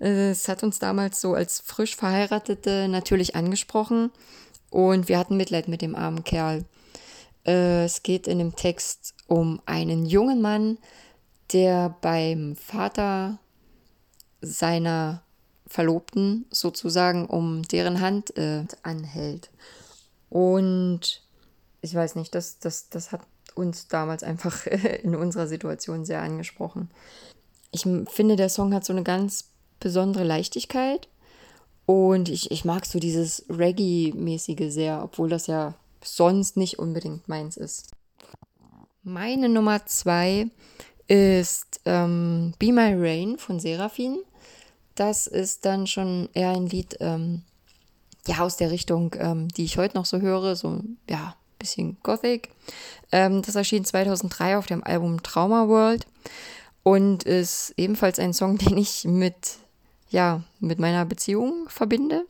[0.00, 4.10] Es hat uns damals so als frisch Verheiratete natürlich angesprochen
[4.70, 6.64] und wir hatten Mitleid mit dem armen Kerl.
[7.48, 10.78] Äh, es geht in dem Text um einen jungen Mann,
[11.52, 13.38] der beim Vater
[14.42, 15.22] seiner
[15.66, 19.50] Verlobten sozusagen um deren Hand äh, anhält.
[20.28, 21.22] Und
[21.80, 23.22] ich weiß nicht, das, das, das hat
[23.54, 24.66] uns damals einfach
[25.02, 26.90] in unserer Situation sehr angesprochen.
[27.70, 31.08] Ich finde, der Song hat so eine ganz besondere Leichtigkeit
[31.86, 37.56] und ich, ich mag so dieses Reggae-mäßige sehr, obwohl das ja sonst nicht unbedingt meins
[37.56, 37.92] ist.
[39.02, 40.48] Meine Nummer zwei
[41.06, 44.18] ist ähm, Be My Rain von Seraphin.
[44.94, 47.42] Das ist dann schon eher ein Lied, ähm,
[48.26, 52.50] ja, aus der Richtung, ähm, die ich heute noch so höre, so, ja, bisschen Gothic.
[53.10, 56.06] Ähm, das erschien 2003 auf dem Album Trauma World
[56.82, 59.56] und ist ebenfalls ein Song, den ich mit,
[60.10, 62.26] ja, mit meiner Beziehung verbinde.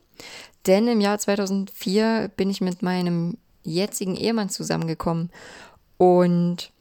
[0.67, 5.31] Denn im Jahr 2004 bin ich mit meinem jetzigen Ehemann zusammengekommen.
[5.97, 6.71] Und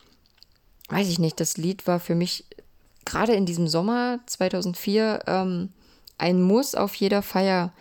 [0.88, 2.44] weiß ich nicht, das Lied war für mich
[3.04, 5.70] gerade in diesem Sommer 2004 ähm,
[6.18, 7.72] ein Muss auf jeder Feier.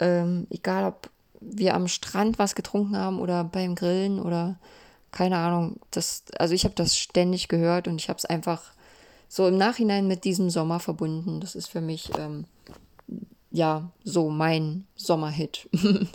[0.00, 1.10] Ähm, egal, ob
[1.40, 4.58] wir am Strand was getrunken haben oder beim Grillen oder
[5.12, 5.78] keine Ahnung.
[5.90, 8.72] Das, also ich habe das ständig gehört und ich habe es einfach
[9.28, 11.40] so im Nachhinein mit diesem Sommer verbunden.
[11.40, 12.46] Das ist für mich ähm,
[13.50, 15.68] ja so mein Sommerhit.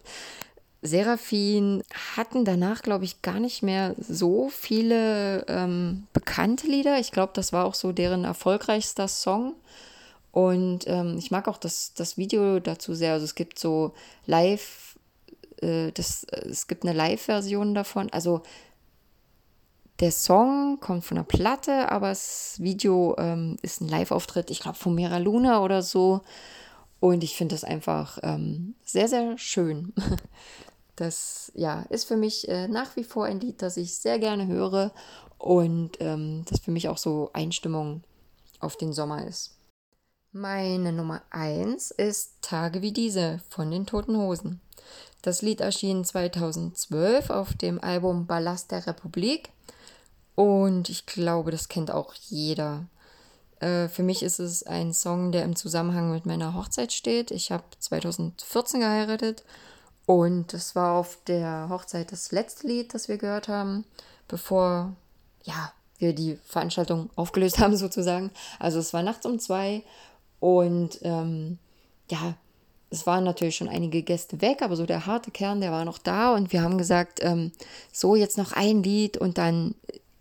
[0.82, 1.84] Seraphin
[2.16, 7.00] hatten danach, glaube ich, gar nicht mehr so viele ähm, bekannte Lieder.
[7.00, 9.56] Ich glaube, das war auch so deren erfolgreichster Song.
[10.32, 13.14] Und ähm, ich mag auch das, das Video dazu sehr.
[13.14, 13.94] Also es gibt so
[14.26, 14.98] live,
[15.62, 18.10] äh, das, es gibt eine Live-Version davon.
[18.12, 18.44] Also
[20.00, 24.78] der Song kommt von der Platte, aber das Video ähm, ist ein Live-Auftritt, ich glaube,
[24.78, 26.22] von Mera Luna oder so.
[27.02, 29.94] Und ich finde das einfach ähm, sehr, sehr schön.
[31.00, 34.48] Das ja, ist für mich äh, nach wie vor ein Lied, das ich sehr gerne
[34.48, 34.92] höre
[35.38, 38.04] und ähm, das für mich auch so Einstimmung
[38.60, 39.56] auf den Sommer ist.
[40.34, 44.60] Meine Nummer 1 ist Tage wie diese von den Toten Hosen.
[45.22, 49.52] Das Lied erschien 2012 auf dem Album Ballast der Republik
[50.36, 52.88] und ich glaube, das kennt auch jeder.
[53.62, 57.32] Äh, für mich ist es ein Song, der im Zusammenhang mit meiner Hochzeit steht.
[57.32, 59.46] Ich habe 2014 geheiratet
[60.10, 63.86] und das war auf der Hochzeit das letzte Lied, das wir gehört haben,
[64.28, 64.96] bevor
[65.44, 68.32] ja, wir die Veranstaltung aufgelöst haben sozusagen.
[68.58, 69.84] Also es war nachts um zwei
[70.40, 71.60] und ähm,
[72.10, 72.34] ja,
[72.90, 76.00] es waren natürlich schon einige Gäste weg, aber so der harte Kern, der war noch
[76.00, 77.52] da und wir haben gesagt, ähm,
[77.92, 79.76] so jetzt noch ein Lied und dann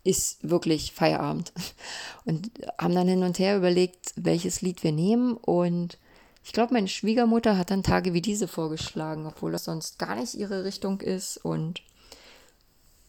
[0.05, 1.55] ist wirklich Feierabend.
[2.27, 5.35] Und haben dann hin und her überlegt, welches Lied wir nehmen.
[5.35, 5.97] Und
[6.45, 10.35] ich glaube, meine Schwiegermutter hat dann Tage wie diese vorgeschlagen, obwohl das sonst gar nicht
[10.35, 11.37] ihre Richtung ist.
[11.39, 11.83] Und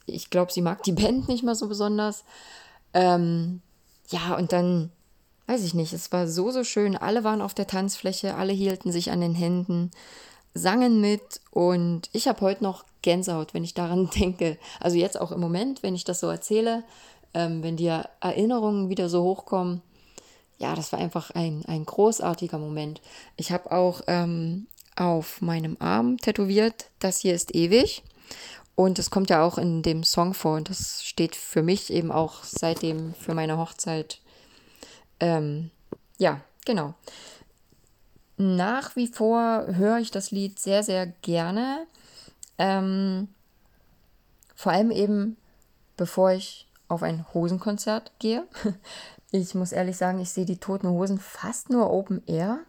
[0.06, 2.24] ich glaube, sie mag die Band nicht mal so besonders.
[2.94, 3.62] Ähm,
[4.10, 4.92] ja, und dann,
[5.48, 6.98] weiß ich nicht, es war so, so schön.
[6.98, 9.92] Alle waren auf der Tanzfläche, alle hielten sich an den Händen,
[10.54, 11.42] sangen mit.
[11.52, 14.58] Und ich habe heute noch Gänsehaut, wenn ich daran denke.
[14.80, 16.84] Also jetzt auch im Moment, wenn ich das so erzähle,
[17.34, 19.82] ähm, wenn die Erinnerungen wieder so hochkommen.
[20.60, 23.02] Ja, das war einfach ein, ein großartiger Moment.
[23.38, 28.04] Ich habe auch ähm, auf meinem Arm tätowiert, das hier ist ewig.
[28.76, 30.58] Und das kommt ja auch in dem Song vor.
[30.58, 34.20] Und das steht für mich eben auch seitdem für meine Hochzeit.
[35.20, 35.72] Ähm,
[36.18, 36.94] ja, genau.
[38.38, 41.88] Nach wie vor höre ich das Lied sehr, sehr gerne.
[42.58, 43.30] Ähm,
[44.56, 45.38] vor allem eben,
[45.98, 48.46] bevor ich auf ein Hosenkonzert gehe.
[49.32, 52.62] Ich muss ehrlich sagen, ich sehe die Toten Hosen fast nur Open Air.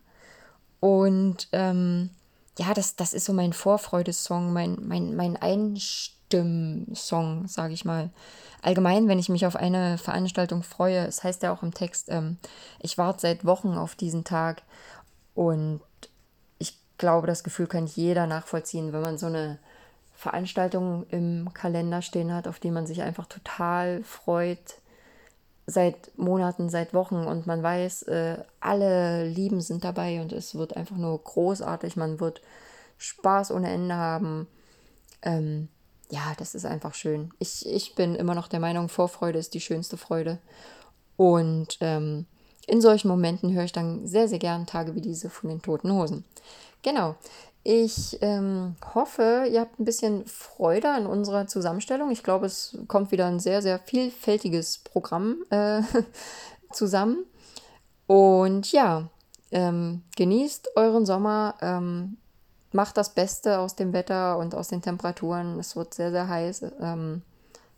[0.80, 2.10] Und ähm,
[2.58, 8.10] ja, das, das ist so mein Vorfreudesong, mein, mein, mein Einstimmsong, sage ich mal.
[8.62, 12.36] Allgemein, wenn ich mich auf eine Veranstaltung freue, es heißt ja auch im Text, ähm,
[12.80, 14.62] ich warte seit Wochen auf diesen Tag.
[15.34, 15.80] Und
[16.58, 19.58] ich glaube, das Gefühl kann jeder nachvollziehen, wenn man so eine
[20.14, 24.79] Veranstaltungen im Kalender stehen hat, auf die man sich einfach total freut,
[25.70, 30.76] seit Monaten, seit Wochen und man weiß, äh, alle Lieben sind dabei und es wird
[30.76, 32.42] einfach nur großartig, man wird
[32.98, 34.46] Spaß ohne Ende haben.
[35.22, 35.68] Ähm,
[36.10, 37.30] ja, das ist einfach schön.
[37.38, 40.38] Ich, ich bin immer noch der Meinung, Vorfreude ist die schönste Freude.
[41.16, 42.26] Und ähm,
[42.66, 45.92] in solchen Momenten höre ich dann sehr, sehr gern Tage wie diese von den Toten
[45.92, 46.24] Hosen.
[46.82, 47.14] Genau.
[47.72, 52.10] Ich ähm, hoffe, ihr habt ein bisschen Freude an unserer Zusammenstellung.
[52.10, 55.82] Ich glaube, es kommt wieder ein sehr, sehr vielfältiges Programm äh,
[56.72, 57.26] zusammen.
[58.08, 59.08] Und ja,
[59.52, 62.16] ähm, genießt euren Sommer, ähm,
[62.72, 65.56] macht das Beste aus dem Wetter und aus den Temperaturen.
[65.60, 66.64] Es wird sehr, sehr heiß.
[66.80, 67.22] Ähm,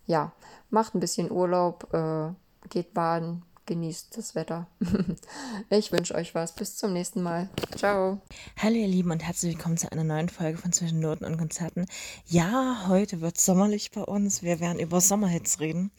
[0.07, 0.31] ja,
[0.71, 2.29] macht ein bisschen Urlaub, äh,
[2.69, 4.67] geht baden, genießt das Wetter.
[5.69, 6.53] ich wünsche euch was.
[6.53, 7.49] Bis zum nächsten Mal.
[7.75, 8.21] Ciao.
[8.57, 11.85] Hallo ihr Lieben und herzlich willkommen zu einer neuen Folge von Zwischen Noten und Konzerten.
[12.27, 14.43] Ja, heute wird sommerlich bei uns.
[14.43, 15.91] Wir werden über Sommerhits reden.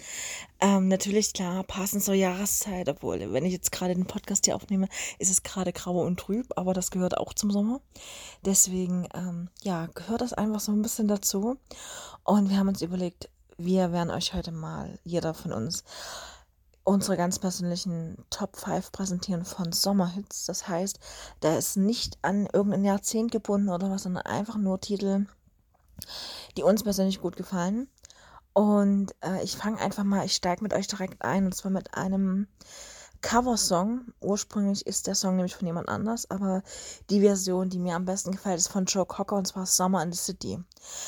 [0.60, 4.88] Ähm, natürlich, klar, passend zur Jahreszeit, obwohl, wenn ich jetzt gerade den Podcast hier aufnehme,
[5.18, 7.80] ist es gerade grau und trüb, aber das gehört auch zum Sommer.
[8.44, 11.56] Deswegen, ähm, ja, gehört das einfach so ein bisschen dazu.
[12.24, 15.84] Und wir haben uns überlegt, wir werden euch heute mal, jeder von uns,
[16.84, 20.44] unsere ganz persönlichen Top 5 präsentieren von Sommerhits.
[20.44, 21.00] Das heißt,
[21.40, 25.26] da ist nicht an irgendein Jahrzehnt gebunden oder was, sondern einfach nur Titel,
[26.56, 27.88] die uns persönlich gut gefallen.
[28.52, 31.94] Und äh, ich fange einfach mal, ich steige mit euch direkt ein und zwar mit
[31.94, 32.46] einem
[33.24, 34.12] Coversong.
[34.20, 36.62] Ursprünglich ist der Song nämlich von jemand anders, aber
[37.08, 40.12] die Version, die mir am besten gefällt, ist von Joe Cocker und zwar Summer in
[40.12, 40.62] the City.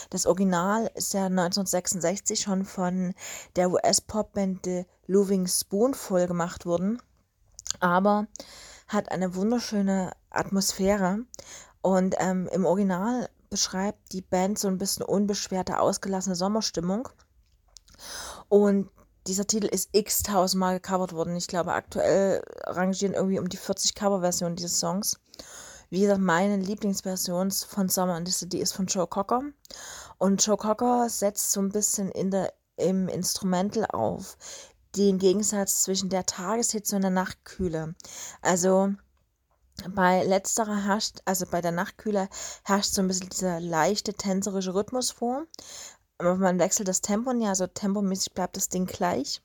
[0.09, 3.13] Das Original ist ja 1966 schon von
[3.55, 7.03] der US-Popband The Loving Spoonful gemacht worden,
[7.81, 8.29] aber
[8.89, 11.19] hat eine wunderschöne Atmosphäre
[11.83, 17.11] und ähm, im Original beschreibt die Band so ein bisschen unbeschwerte, ausgelassene Sommerstimmung.
[18.49, 18.89] Und
[19.27, 21.37] dieser Titel ist x-tausendmal gecovert worden.
[21.37, 25.19] Ich glaube, aktuell rangieren irgendwie um die 40 Coverversionen dieses Songs.
[25.91, 29.43] Wie gesagt, meine Lieblingsversion von Summer in the City ist von Joe Cocker.
[30.19, 34.37] Und Joe Cocker setzt so ein bisschen in der, im Instrumental auf
[34.97, 37.95] den Gegensatz zwischen der Tageshitze und der Nachtkühle.
[38.43, 38.95] Also
[39.91, 42.29] Bei letzterer herrscht, also bei der Nachtkühle,
[42.65, 45.45] herrscht so ein bisschen dieser leichte tänzerische Rhythmus vor.
[46.19, 49.43] Aber man wechselt das Tempo nicht, also tempomäßig bleibt das Ding gleich.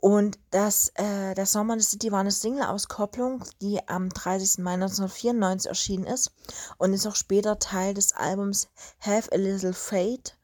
[0.00, 4.62] Und das, äh, der Song the City war eine Single-Auskopplung, die am 30.
[4.62, 6.30] Mai 1994 erschienen ist
[6.76, 8.68] und ist auch später Teil des Albums
[9.00, 10.36] Have a Little Fate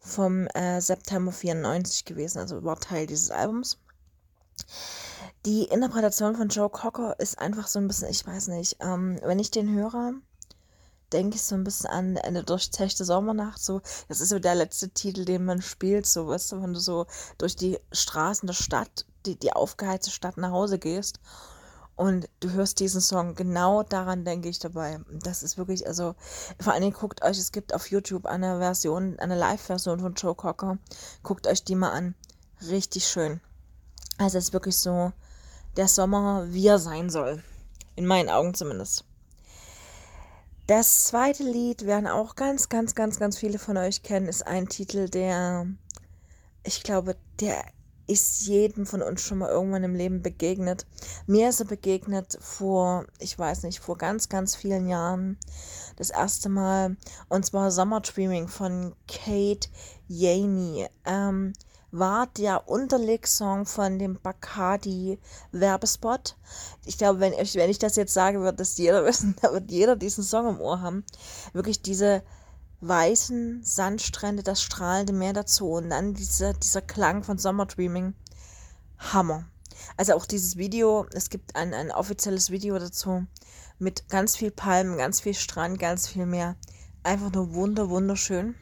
[0.00, 3.78] vom äh, September 94 gewesen, also war Teil dieses Albums.
[5.46, 9.38] Die Interpretation von Joe Cocker ist einfach so ein bisschen, ich weiß nicht, ähm, wenn
[9.38, 10.14] ich den höre,
[11.14, 13.62] denke ich so ein bisschen an eine durchzechte Sommernacht.
[13.62, 16.80] So, das ist so der letzte Titel, den man spielt, so, weißt du, wenn du
[16.80, 17.06] so
[17.38, 21.20] durch die Straßen der Stadt, die, die aufgeheizte Stadt nach Hause gehst
[21.96, 25.00] und du hörst diesen Song, genau daran denke ich dabei.
[25.22, 26.16] Das ist wirklich, also,
[26.60, 30.34] vor allen Dingen guckt euch, es gibt auf YouTube eine Version, eine Live-Version von Joe
[30.34, 30.78] Cocker.
[31.22, 32.14] Guckt euch die mal an.
[32.68, 33.40] Richtig schön.
[34.18, 35.12] Also, es ist wirklich so,
[35.76, 37.44] der Sommer, wie er sein soll.
[37.94, 39.04] In meinen Augen zumindest.
[40.66, 44.66] Das zweite Lied werden auch ganz, ganz, ganz, ganz viele von euch kennen, ist ein
[44.66, 45.66] Titel, der,
[46.62, 47.62] ich glaube, der
[48.06, 50.86] ist jedem von uns schon mal irgendwann im Leben begegnet.
[51.26, 55.38] Mir ist er begegnet vor, ich weiß nicht, vor ganz, ganz vielen Jahren.
[55.96, 56.96] Das erste Mal.
[57.28, 59.68] Und zwar Summer Dreaming von Kate
[60.08, 60.86] Yaney.
[61.04, 61.52] Ähm,
[61.96, 65.20] war der Unterlegsong von dem Bacardi
[65.52, 66.36] Werbespot.
[66.84, 69.70] Ich glaube, wenn ich, wenn ich das jetzt sage, wird das jeder wissen, da wird
[69.70, 71.04] jeder diesen Song im Ohr haben.
[71.52, 72.24] Wirklich diese
[72.80, 78.14] weißen Sandstrände, das strahlende Meer dazu und dann dieser, dieser Klang von Summer Dreaming.
[78.98, 79.44] Hammer.
[79.96, 83.24] Also auch dieses Video, es gibt ein, ein offizielles Video dazu
[83.78, 86.56] mit ganz viel Palmen, ganz viel Strand, ganz viel Meer.
[87.04, 88.56] Einfach nur wunder, wunderschön.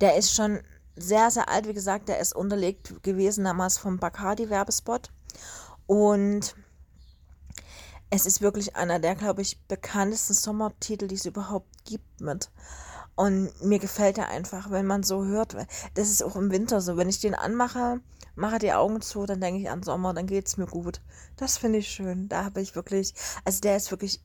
[0.00, 0.60] Der ist schon
[0.96, 5.10] sehr, sehr alt, wie gesagt, der ist unterlegt gewesen damals vom Bacardi-Werbespot.
[5.86, 6.56] Und
[8.10, 12.50] es ist wirklich einer der, glaube ich, bekanntesten Sommertitel, die es überhaupt gibt mit.
[13.14, 15.56] Und mir gefällt er einfach, wenn man so hört.
[15.94, 16.96] Das ist auch im Winter so.
[16.96, 18.00] Wenn ich den anmache,
[18.34, 21.00] mache die Augen zu, dann denke ich an Sommer, dann geht es mir gut.
[21.36, 22.28] Das finde ich schön.
[22.28, 24.22] Da habe ich wirklich, also der ist wirklich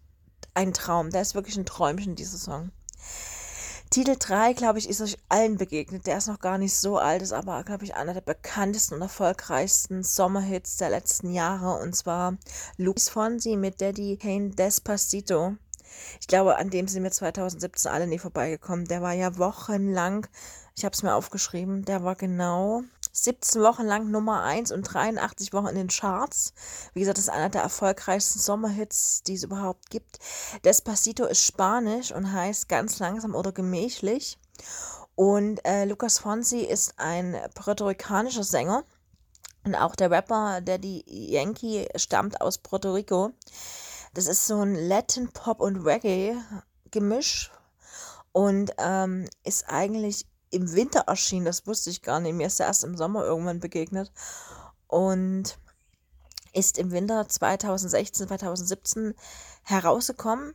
[0.54, 1.10] ein Traum.
[1.10, 2.72] Der ist wirklich ein Träumchen, dieser Song.
[3.94, 6.08] Titel 3, glaube ich, ist euch allen begegnet.
[6.08, 9.02] Der ist noch gar nicht so alt, ist aber, glaube ich, einer der bekanntesten und
[9.02, 11.78] erfolgreichsten Sommerhits der letzten Jahre.
[11.84, 12.38] Und zwar
[12.78, 15.58] Luis Fonsi mit Daddy Kane Despacito.
[16.22, 18.86] Ich glaube, an dem sind wir 2017 alle nie vorbeigekommen.
[18.86, 20.26] Der war ja wochenlang,
[20.78, 25.54] ich habe es mir aufgeschrieben, der war genau 17 Wochen lang Nummer 1 und 83
[25.54, 26.54] Wochen in den Charts.
[26.94, 30.20] Wie gesagt, das ist einer der erfolgreichsten Sommerhits, die es überhaupt gibt.
[30.64, 34.38] Despacito ist spanisch und heißt ganz langsam oder gemächlich.
[35.16, 38.84] Und äh, Lucas Fonsi ist ein puerto-ricanischer Sänger.
[39.64, 43.32] Und auch der Rapper Daddy Yankee stammt aus Puerto Rico.
[44.14, 46.36] Das ist so ein Latin Pop und Reggae
[46.90, 47.52] Gemisch
[48.34, 52.34] und ähm, ist eigentlich im Winter erschienen, das wusste ich gar nicht.
[52.34, 54.12] Mir ist er erst im Sommer irgendwann begegnet.
[54.88, 55.58] Und
[56.54, 59.14] ist im Winter 2016, 2017
[59.64, 60.54] herausgekommen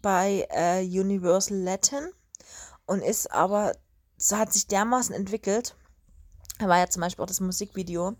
[0.00, 2.08] bei äh, Universal Latin
[2.86, 3.72] und ist aber,
[4.30, 5.76] hat sich dermaßen entwickelt,
[6.68, 8.14] war ja zum Beispiel auch das Musikvideo,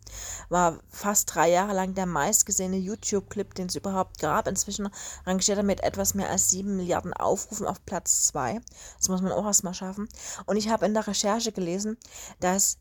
[0.49, 4.49] war fast drei Jahre lang der meistgesehene YouTube-Clip, den es überhaupt gab.
[4.49, 4.89] Inzwischen
[5.27, 8.61] rangiert er mit etwas mehr als sieben Milliarden Aufrufen auf Platz zwei.
[8.99, 10.09] Das muss man auch erstmal schaffen.
[10.47, 11.97] Und ich habe in der Recherche gelesen,
[12.41, 12.79] dass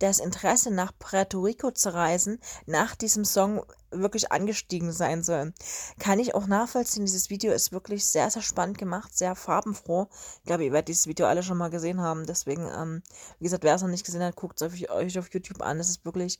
[0.00, 5.52] das Interesse nach Puerto Rico zu reisen nach diesem Song wirklich angestiegen sein soll.
[5.98, 7.04] Kann ich auch nachvollziehen.
[7.04, 10.08] Dieses Video ist wirklich sehr, sehr spannend gemacht, sehr farbenfroh.
[10.38, 12.26] Ich glaube, ihr werdet dieses Video alle schon mal gesehen haben.
[12.26, 13.02] Deswegen, ähm,
[13.38, 15.78] wie gesagt, wer es noch nicht gesehen hat, guckt es euch auf YouTube an.
[15.78, 16.38] Das ist wirklich,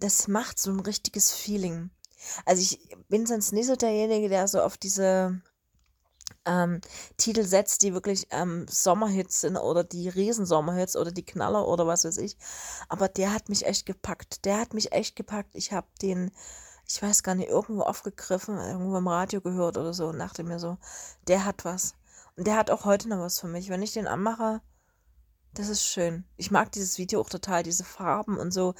[0.00, 1.90] das macht so ein richtiges Feeling.
[2.44, 5.40] Also ich bin sonst nicht so derjenige, der so auf diese
[6.46, 6.80] ähm,
[7.16, 12.04] Titel setzt, die wirklich ähm, Sommerhits sind oder die Riesensommerhits oder die Knaller oder was
[12.04, 12.36] weiß ich.
[12.88, 14.44] Aber der hat mich echt gepackt.
[14.44, 15.54] Der hat mich echt gepackt.
[15.54, 16.30] Ich habe den,
[16.86, 20.58] ich weiß gar nicht, irgendwo aufgegriffen, irgendwo im Radio gehört oder so und dachte mir
[20.58, 20.78] so,
[21.28, 21.94] der hat was.
[22.36, 23.68] Und der hat auch heute noch was für mich.
[23.68, 24.60] Wenn ich den anmache,
[25.54, 26.24] das ist schön.
[26.36, 28.74] Ich mag dieses Video auch total, diese Farben und so.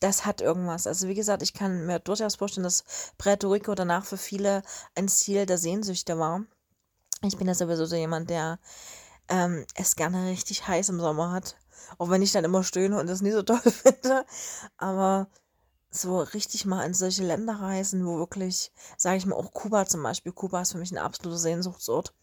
[0.00, 0.86] Das hat irgendwas.
[0.86, 2.84] Also wie gesagt, ich kann mir durchaus vorstellen, dass
[3.18, 4.62] Puerto Rico danach für viele
[4.94, 6.44] ein Ziel der Sehnsüchte war.
[7.22, 8.58] Ich bin ja sowieso so jemand, der
[9.28, 11.56] ähm, es gerne richtig heiß im Sommer hat.
[11.98, 14.24] Auch wenn ich dann immer stöhne und das nie so toll finde.
[14.78, 15.28] Aber
[15.90, 20.02] so richtig mal in solche Länder reisen, wo wirklich, sage ich mal, auch Kuba zum
[20.02, 20.32] Beispiel.
[20.32, 22.14] Kuba ist für mich ein absoluter Sehnsuchtsort.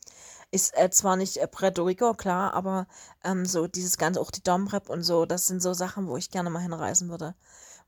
[0.51, 2.87] Ist äh, zwar nicht äh, Puerto Rico, klar, aber
[3.23, 6.31] ähm, so dieses ganze, auch die Domrep und so, das sind so Sachen, wo ich
[6.31, 7.35] gerne mal hinreisen würde.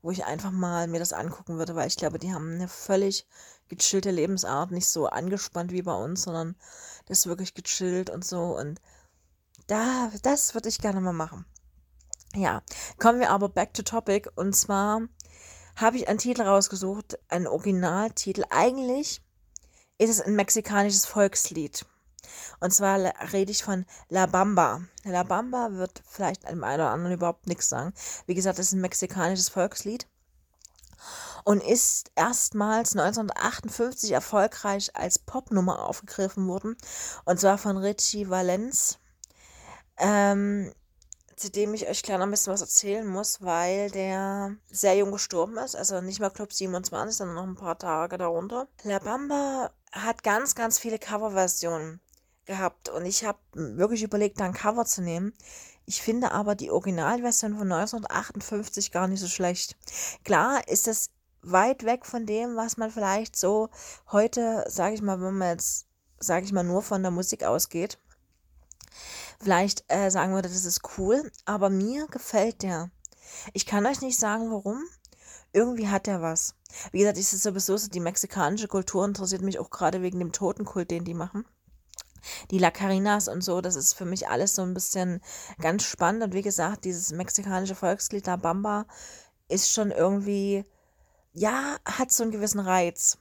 [0.02, 3.26] wo ich einfach mal mir das angucken würde, weil ich glaube, die haben eine völlig
[3.70, 6.56] gechillte Lebensart, nicht so angespannt wie bei uns, sondern
[7.06, 8.58] das ist wirklich gechillt und so.
[8.58, 8.80] Und
[9.66, 11.46] da, das würde ich gerne mal machen.
[12.34, 12.62] Ja,
[12.98, 14.30] kommen wir aber back to topic.
[14.34, 15.02] Und zwar
[15.76, 18.44] habe ich einen Titel rausgesucht, einen Originaltitel.
[18.50, 19.22] Eigentlich
[19.98, 21.86] ist es ein mexikanisches Volkslied.
[22.60, 22.98] Und zwar
[23.32, 24.82] rede ich von La Bamba.
[25.04, 27.92] La Bamba wird vielleicht einem einen oder anderen überhaupt nichts sagen.
[28.26, 30.06] Wie gesagt, es ist ein mexikanisches Volkslied
[31.44, 36.76] und ist erstmals 1958 erfolgreich als Popnummer aufgegriffen worden.
[37.24, 38.98] Und zwar von Richie Valens.
[39.98, 40.72] Ähm,
[41.40, 45.56] zu dem ich euch klar ein bisschen was erzählen muss, weil der sehr jung gestorben
[45.56, 48.68] ist, also nicht mal Club 27, sondern noch ein paar Tage darunter.
[48.82, 52.00] La Bamba hat ganz, ganz viele Coverversionen
[52.44, 55.32] gehabt und ich habe wirklich überlegt, da ein Cover zu nehmen.
[55.86, 59.76] Ich finde aber die Originalversion von 1958 gar nicht so schlecht.
[60.24, 61.10] Klar ist es
[61.42, 63.70] weit weg von dem, was man vielleicht so
[64.10, 65.86] heute, sage ich mal, wenn man jetzt,
[66.18, 67.98] sage ich mal, nur von der Musik ausgeht,
[69.40, 72.90] vielleicht äh, sagen würde, das ist cool, aber mir gefällt der.
[73.52, 74.84] Ich kann euch nicht sagen, warum.
[75.52, 76.54] Irgendwie hat er was.
[76.92, 80.90] Wie gesagt, es sowieso so, die mexikanische Kultur interessiert mich auch gerade wegen dem Totenkult,
[80.90, 81.44] den die machen.
[82.50, 85.20] Die La Carinas und so, das ist für mich alles so ein bisschen
[85.60, 86.22] ganz spannend.
[86.22, 88.86] Und wie gesagt, dieses mexikanische Volkslied La Bamba
[89.48, 90.64] ist schon irgendwie,
[91.32, 93.18] ja, hat so einen gewissen Reiz.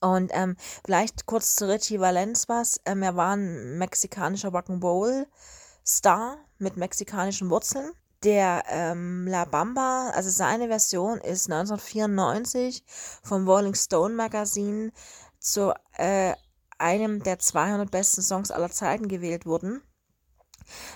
[0.00, 2.80] Und ähm, vielleicht kurz zu Richie Valens was.
[2.86, 7.92] Ähm, er war ein mexikanischer Rock'n'Roll-Star mit mexikanischen Wurzeln.
[8.22, 12.84] Der ähm, La Bamba, also seine Version ist 1994
[13.22, 14.92] vom Rolling Stone Magazine
[15.38, 16.34] zu äh,
[16.76, 19.82] einem der 200 besten Songs aller Zeiten gewählt worden.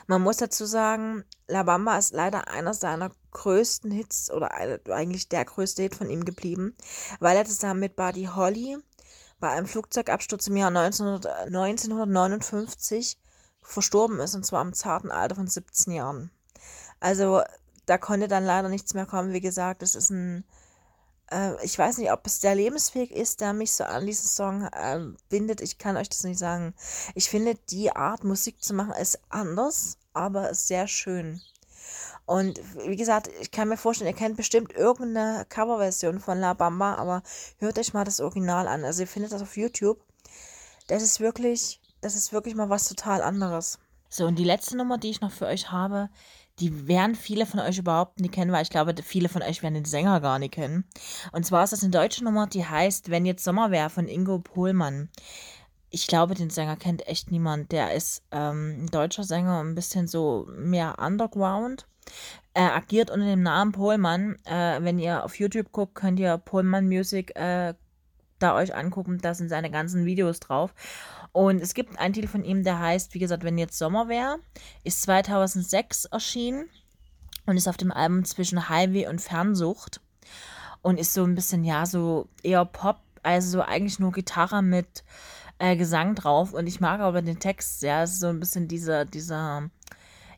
[0.07, 5.45] Man muss dazu sagen, La Bamba ist leider einer seiner größten Hits oder eigentlich der
[5.45, 6.75] größte Hit von ihm geblieben,
[7.21, 8.79] weil er zusammen mit Buddy Holly
[9.41, 13.19] bei einem Flugzeugabsturz im Jahr 1959
[13.61, 16.31] verstorben ist, und zwar im zarten Alter von 17 Jahren.
[17.01, 17.43] Also
[17.87, 19.33] da konnte dann leider nichts mehr kommen.
[19.33, 20.45] Wie gesagt, es ist ein,
[21.31, 24.63] äh, ich weiß nicht, ob es der Lebensweg ist, der mich so an diesen Song
[24.63, 25.61] äh, bindet.
[25.61, 26.75] Ich kann euch das nicht sagen.
[27.15, 31.41] Ich finde, die Art Musik zu machen ist anders, aber ist sehr schön.
[32.27, 36.95] Und wie gesagt, ich kann mir vorstellen, ihr kennt bestimmt irgendeine Coverversion von La Bamba,
[36.95, 37.23] aber
[37.59, 38.85] hört euch mal das Original an.
[38.85, 40.01] Also ihr findet das auf YouTube.
[40.87, 43.79] Das ist wirklich, das ist wirklich mal was total anderes.
[44.09, 46.09] So, und die letzte Nummer, die ich noch für euch habe,
[46.61, 49.75] die werden viele von euch überhaupt nicht kennen, weil ich glaube, viele von euch werden
[49.75, 50.85] den Sänger gar nicht kennen.
[51.33, 54.39] Und zwar ist das eine deutsche Nummer, die heißt Wenn jetzt Sommer wäre von Ingo
[54.39, 55.09] Pohlmann.
[55.91, 57.73] Ich glaube, den Sänger kennt echt niemand.
[57.73, 61.87] Der ist ähm, ein deutscher Sänger, ein bisschen so mehr Underground.
[62.53, 64.37] Er agiert unter dem Namen Pohlmann.
[64.45, 67.75] Äh, wenn ihr auf YouTube guckt, könnt ihr Pohlmann Music äh,
[68.39, 69.19] da euch angucken.
[69.19, 70.75] Da sind seine ganzen Videos drauf.
[71.33, 74.39] Und es gibt einen Titel von ihm, der heißt, wie gesagt, wenn jetzt Sommer wäre,
[74.85, 76.69] ist 2006 erschienen
[77.47, 80.01] und ist auf dem Album zwischen Highway und Fernsucht
[80.83, 85.03] und ist so ein bisschen, ja, so eher Pop, also so eigentlich nur Gitarre mit
[85.59, 86.53] äh, Gesang drauf.
[86.53, 88.03] Und ich mag aber den Text sehr.
[88.03, 89.71] Es ist so ein bisschen dieser, dieser,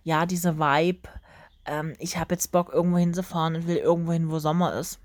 [0.03, 1.09] ja, dieser Vibe
[1.67, 4.99] ähm, ich habe jetzt Bock, irgendwo hinzufahren und will irgendwo hin, wo Sommer ist.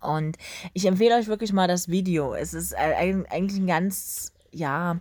[0.00, 0.36] Und
[0.74, 2.34] ich empfehle euch wirklich mal das Video.
[2.34, 4.98] Es ist eigentlich ein ganz, ja,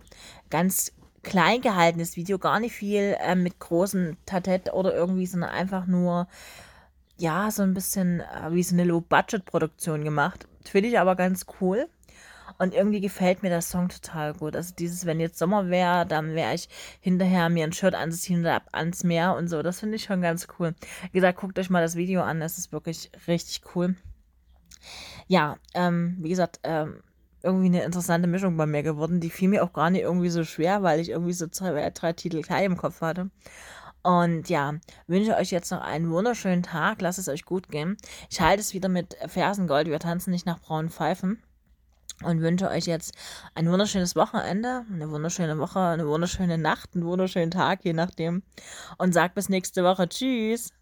[0.50, 0.92] ganz
[1.24, 6.28] klein gehaltenes Video, gar nicht viel äh, mit großen Tatett oder irgendwie, sondern einfach nur,
[7.18, 10.48] ja, so ein bisschen äh, wie so eine Low-Budget-Produktion gemacht.
[10.64, 11.88] Finde ich aber ganz cool.
[12.60, 14.56] Und irgendwie gefällt mir der Song total gut.
[14.56, 18.56] Also dieses, wenn jetzt Sommer wäre, dann wäre ich hinterher mir ein Shirt anzuziehen oder
[18.56, 19.62] ab ans Meer und so.
[19.62, 20.74] Das finde ich schon ganz cool.
[21.12, 22.40] Wie gesagt, guckt euch mal das Video an.
[22.40, 23.96] Das ist wirklich richtig cool.
[25.28, 27.02] Ja, ähm, wie gesagt, ähm,
[27.44, 29.20] irgendwie eine interessante Mischung bei mir geworden.
[29.20, 32.14] Die fiel mir auch gar nicht irgendwie so schwer, weil ich irgendwie so zwei, drei
[32.14, 33.30] Titel klein im Kopf hatte.
[34.02, 34.74] Und ja,
[35.06, 37.02] wünsche euch jetzt noch einen wunderschönen Tag.
[37.02, 37.98] Lasst es euch gut gehen.
[38.30, 39.88] Ich halte es wieder mit Fersengold.
[39.88, 41.44] Wir tanzen nicht nach braunen Pfeifen
[42.24, 43.14] und wünsche euch jetzt
[43.56, 48.44] ein wunderschönes Wochenende, eine wunderschöne Woche, eine wunderschöne Nacht, einen wunderschönen Tag, je nachdem.
[48.98, 50.10] Und sagt bis nächste Woche.
[50.10, 50.77] Tschüss.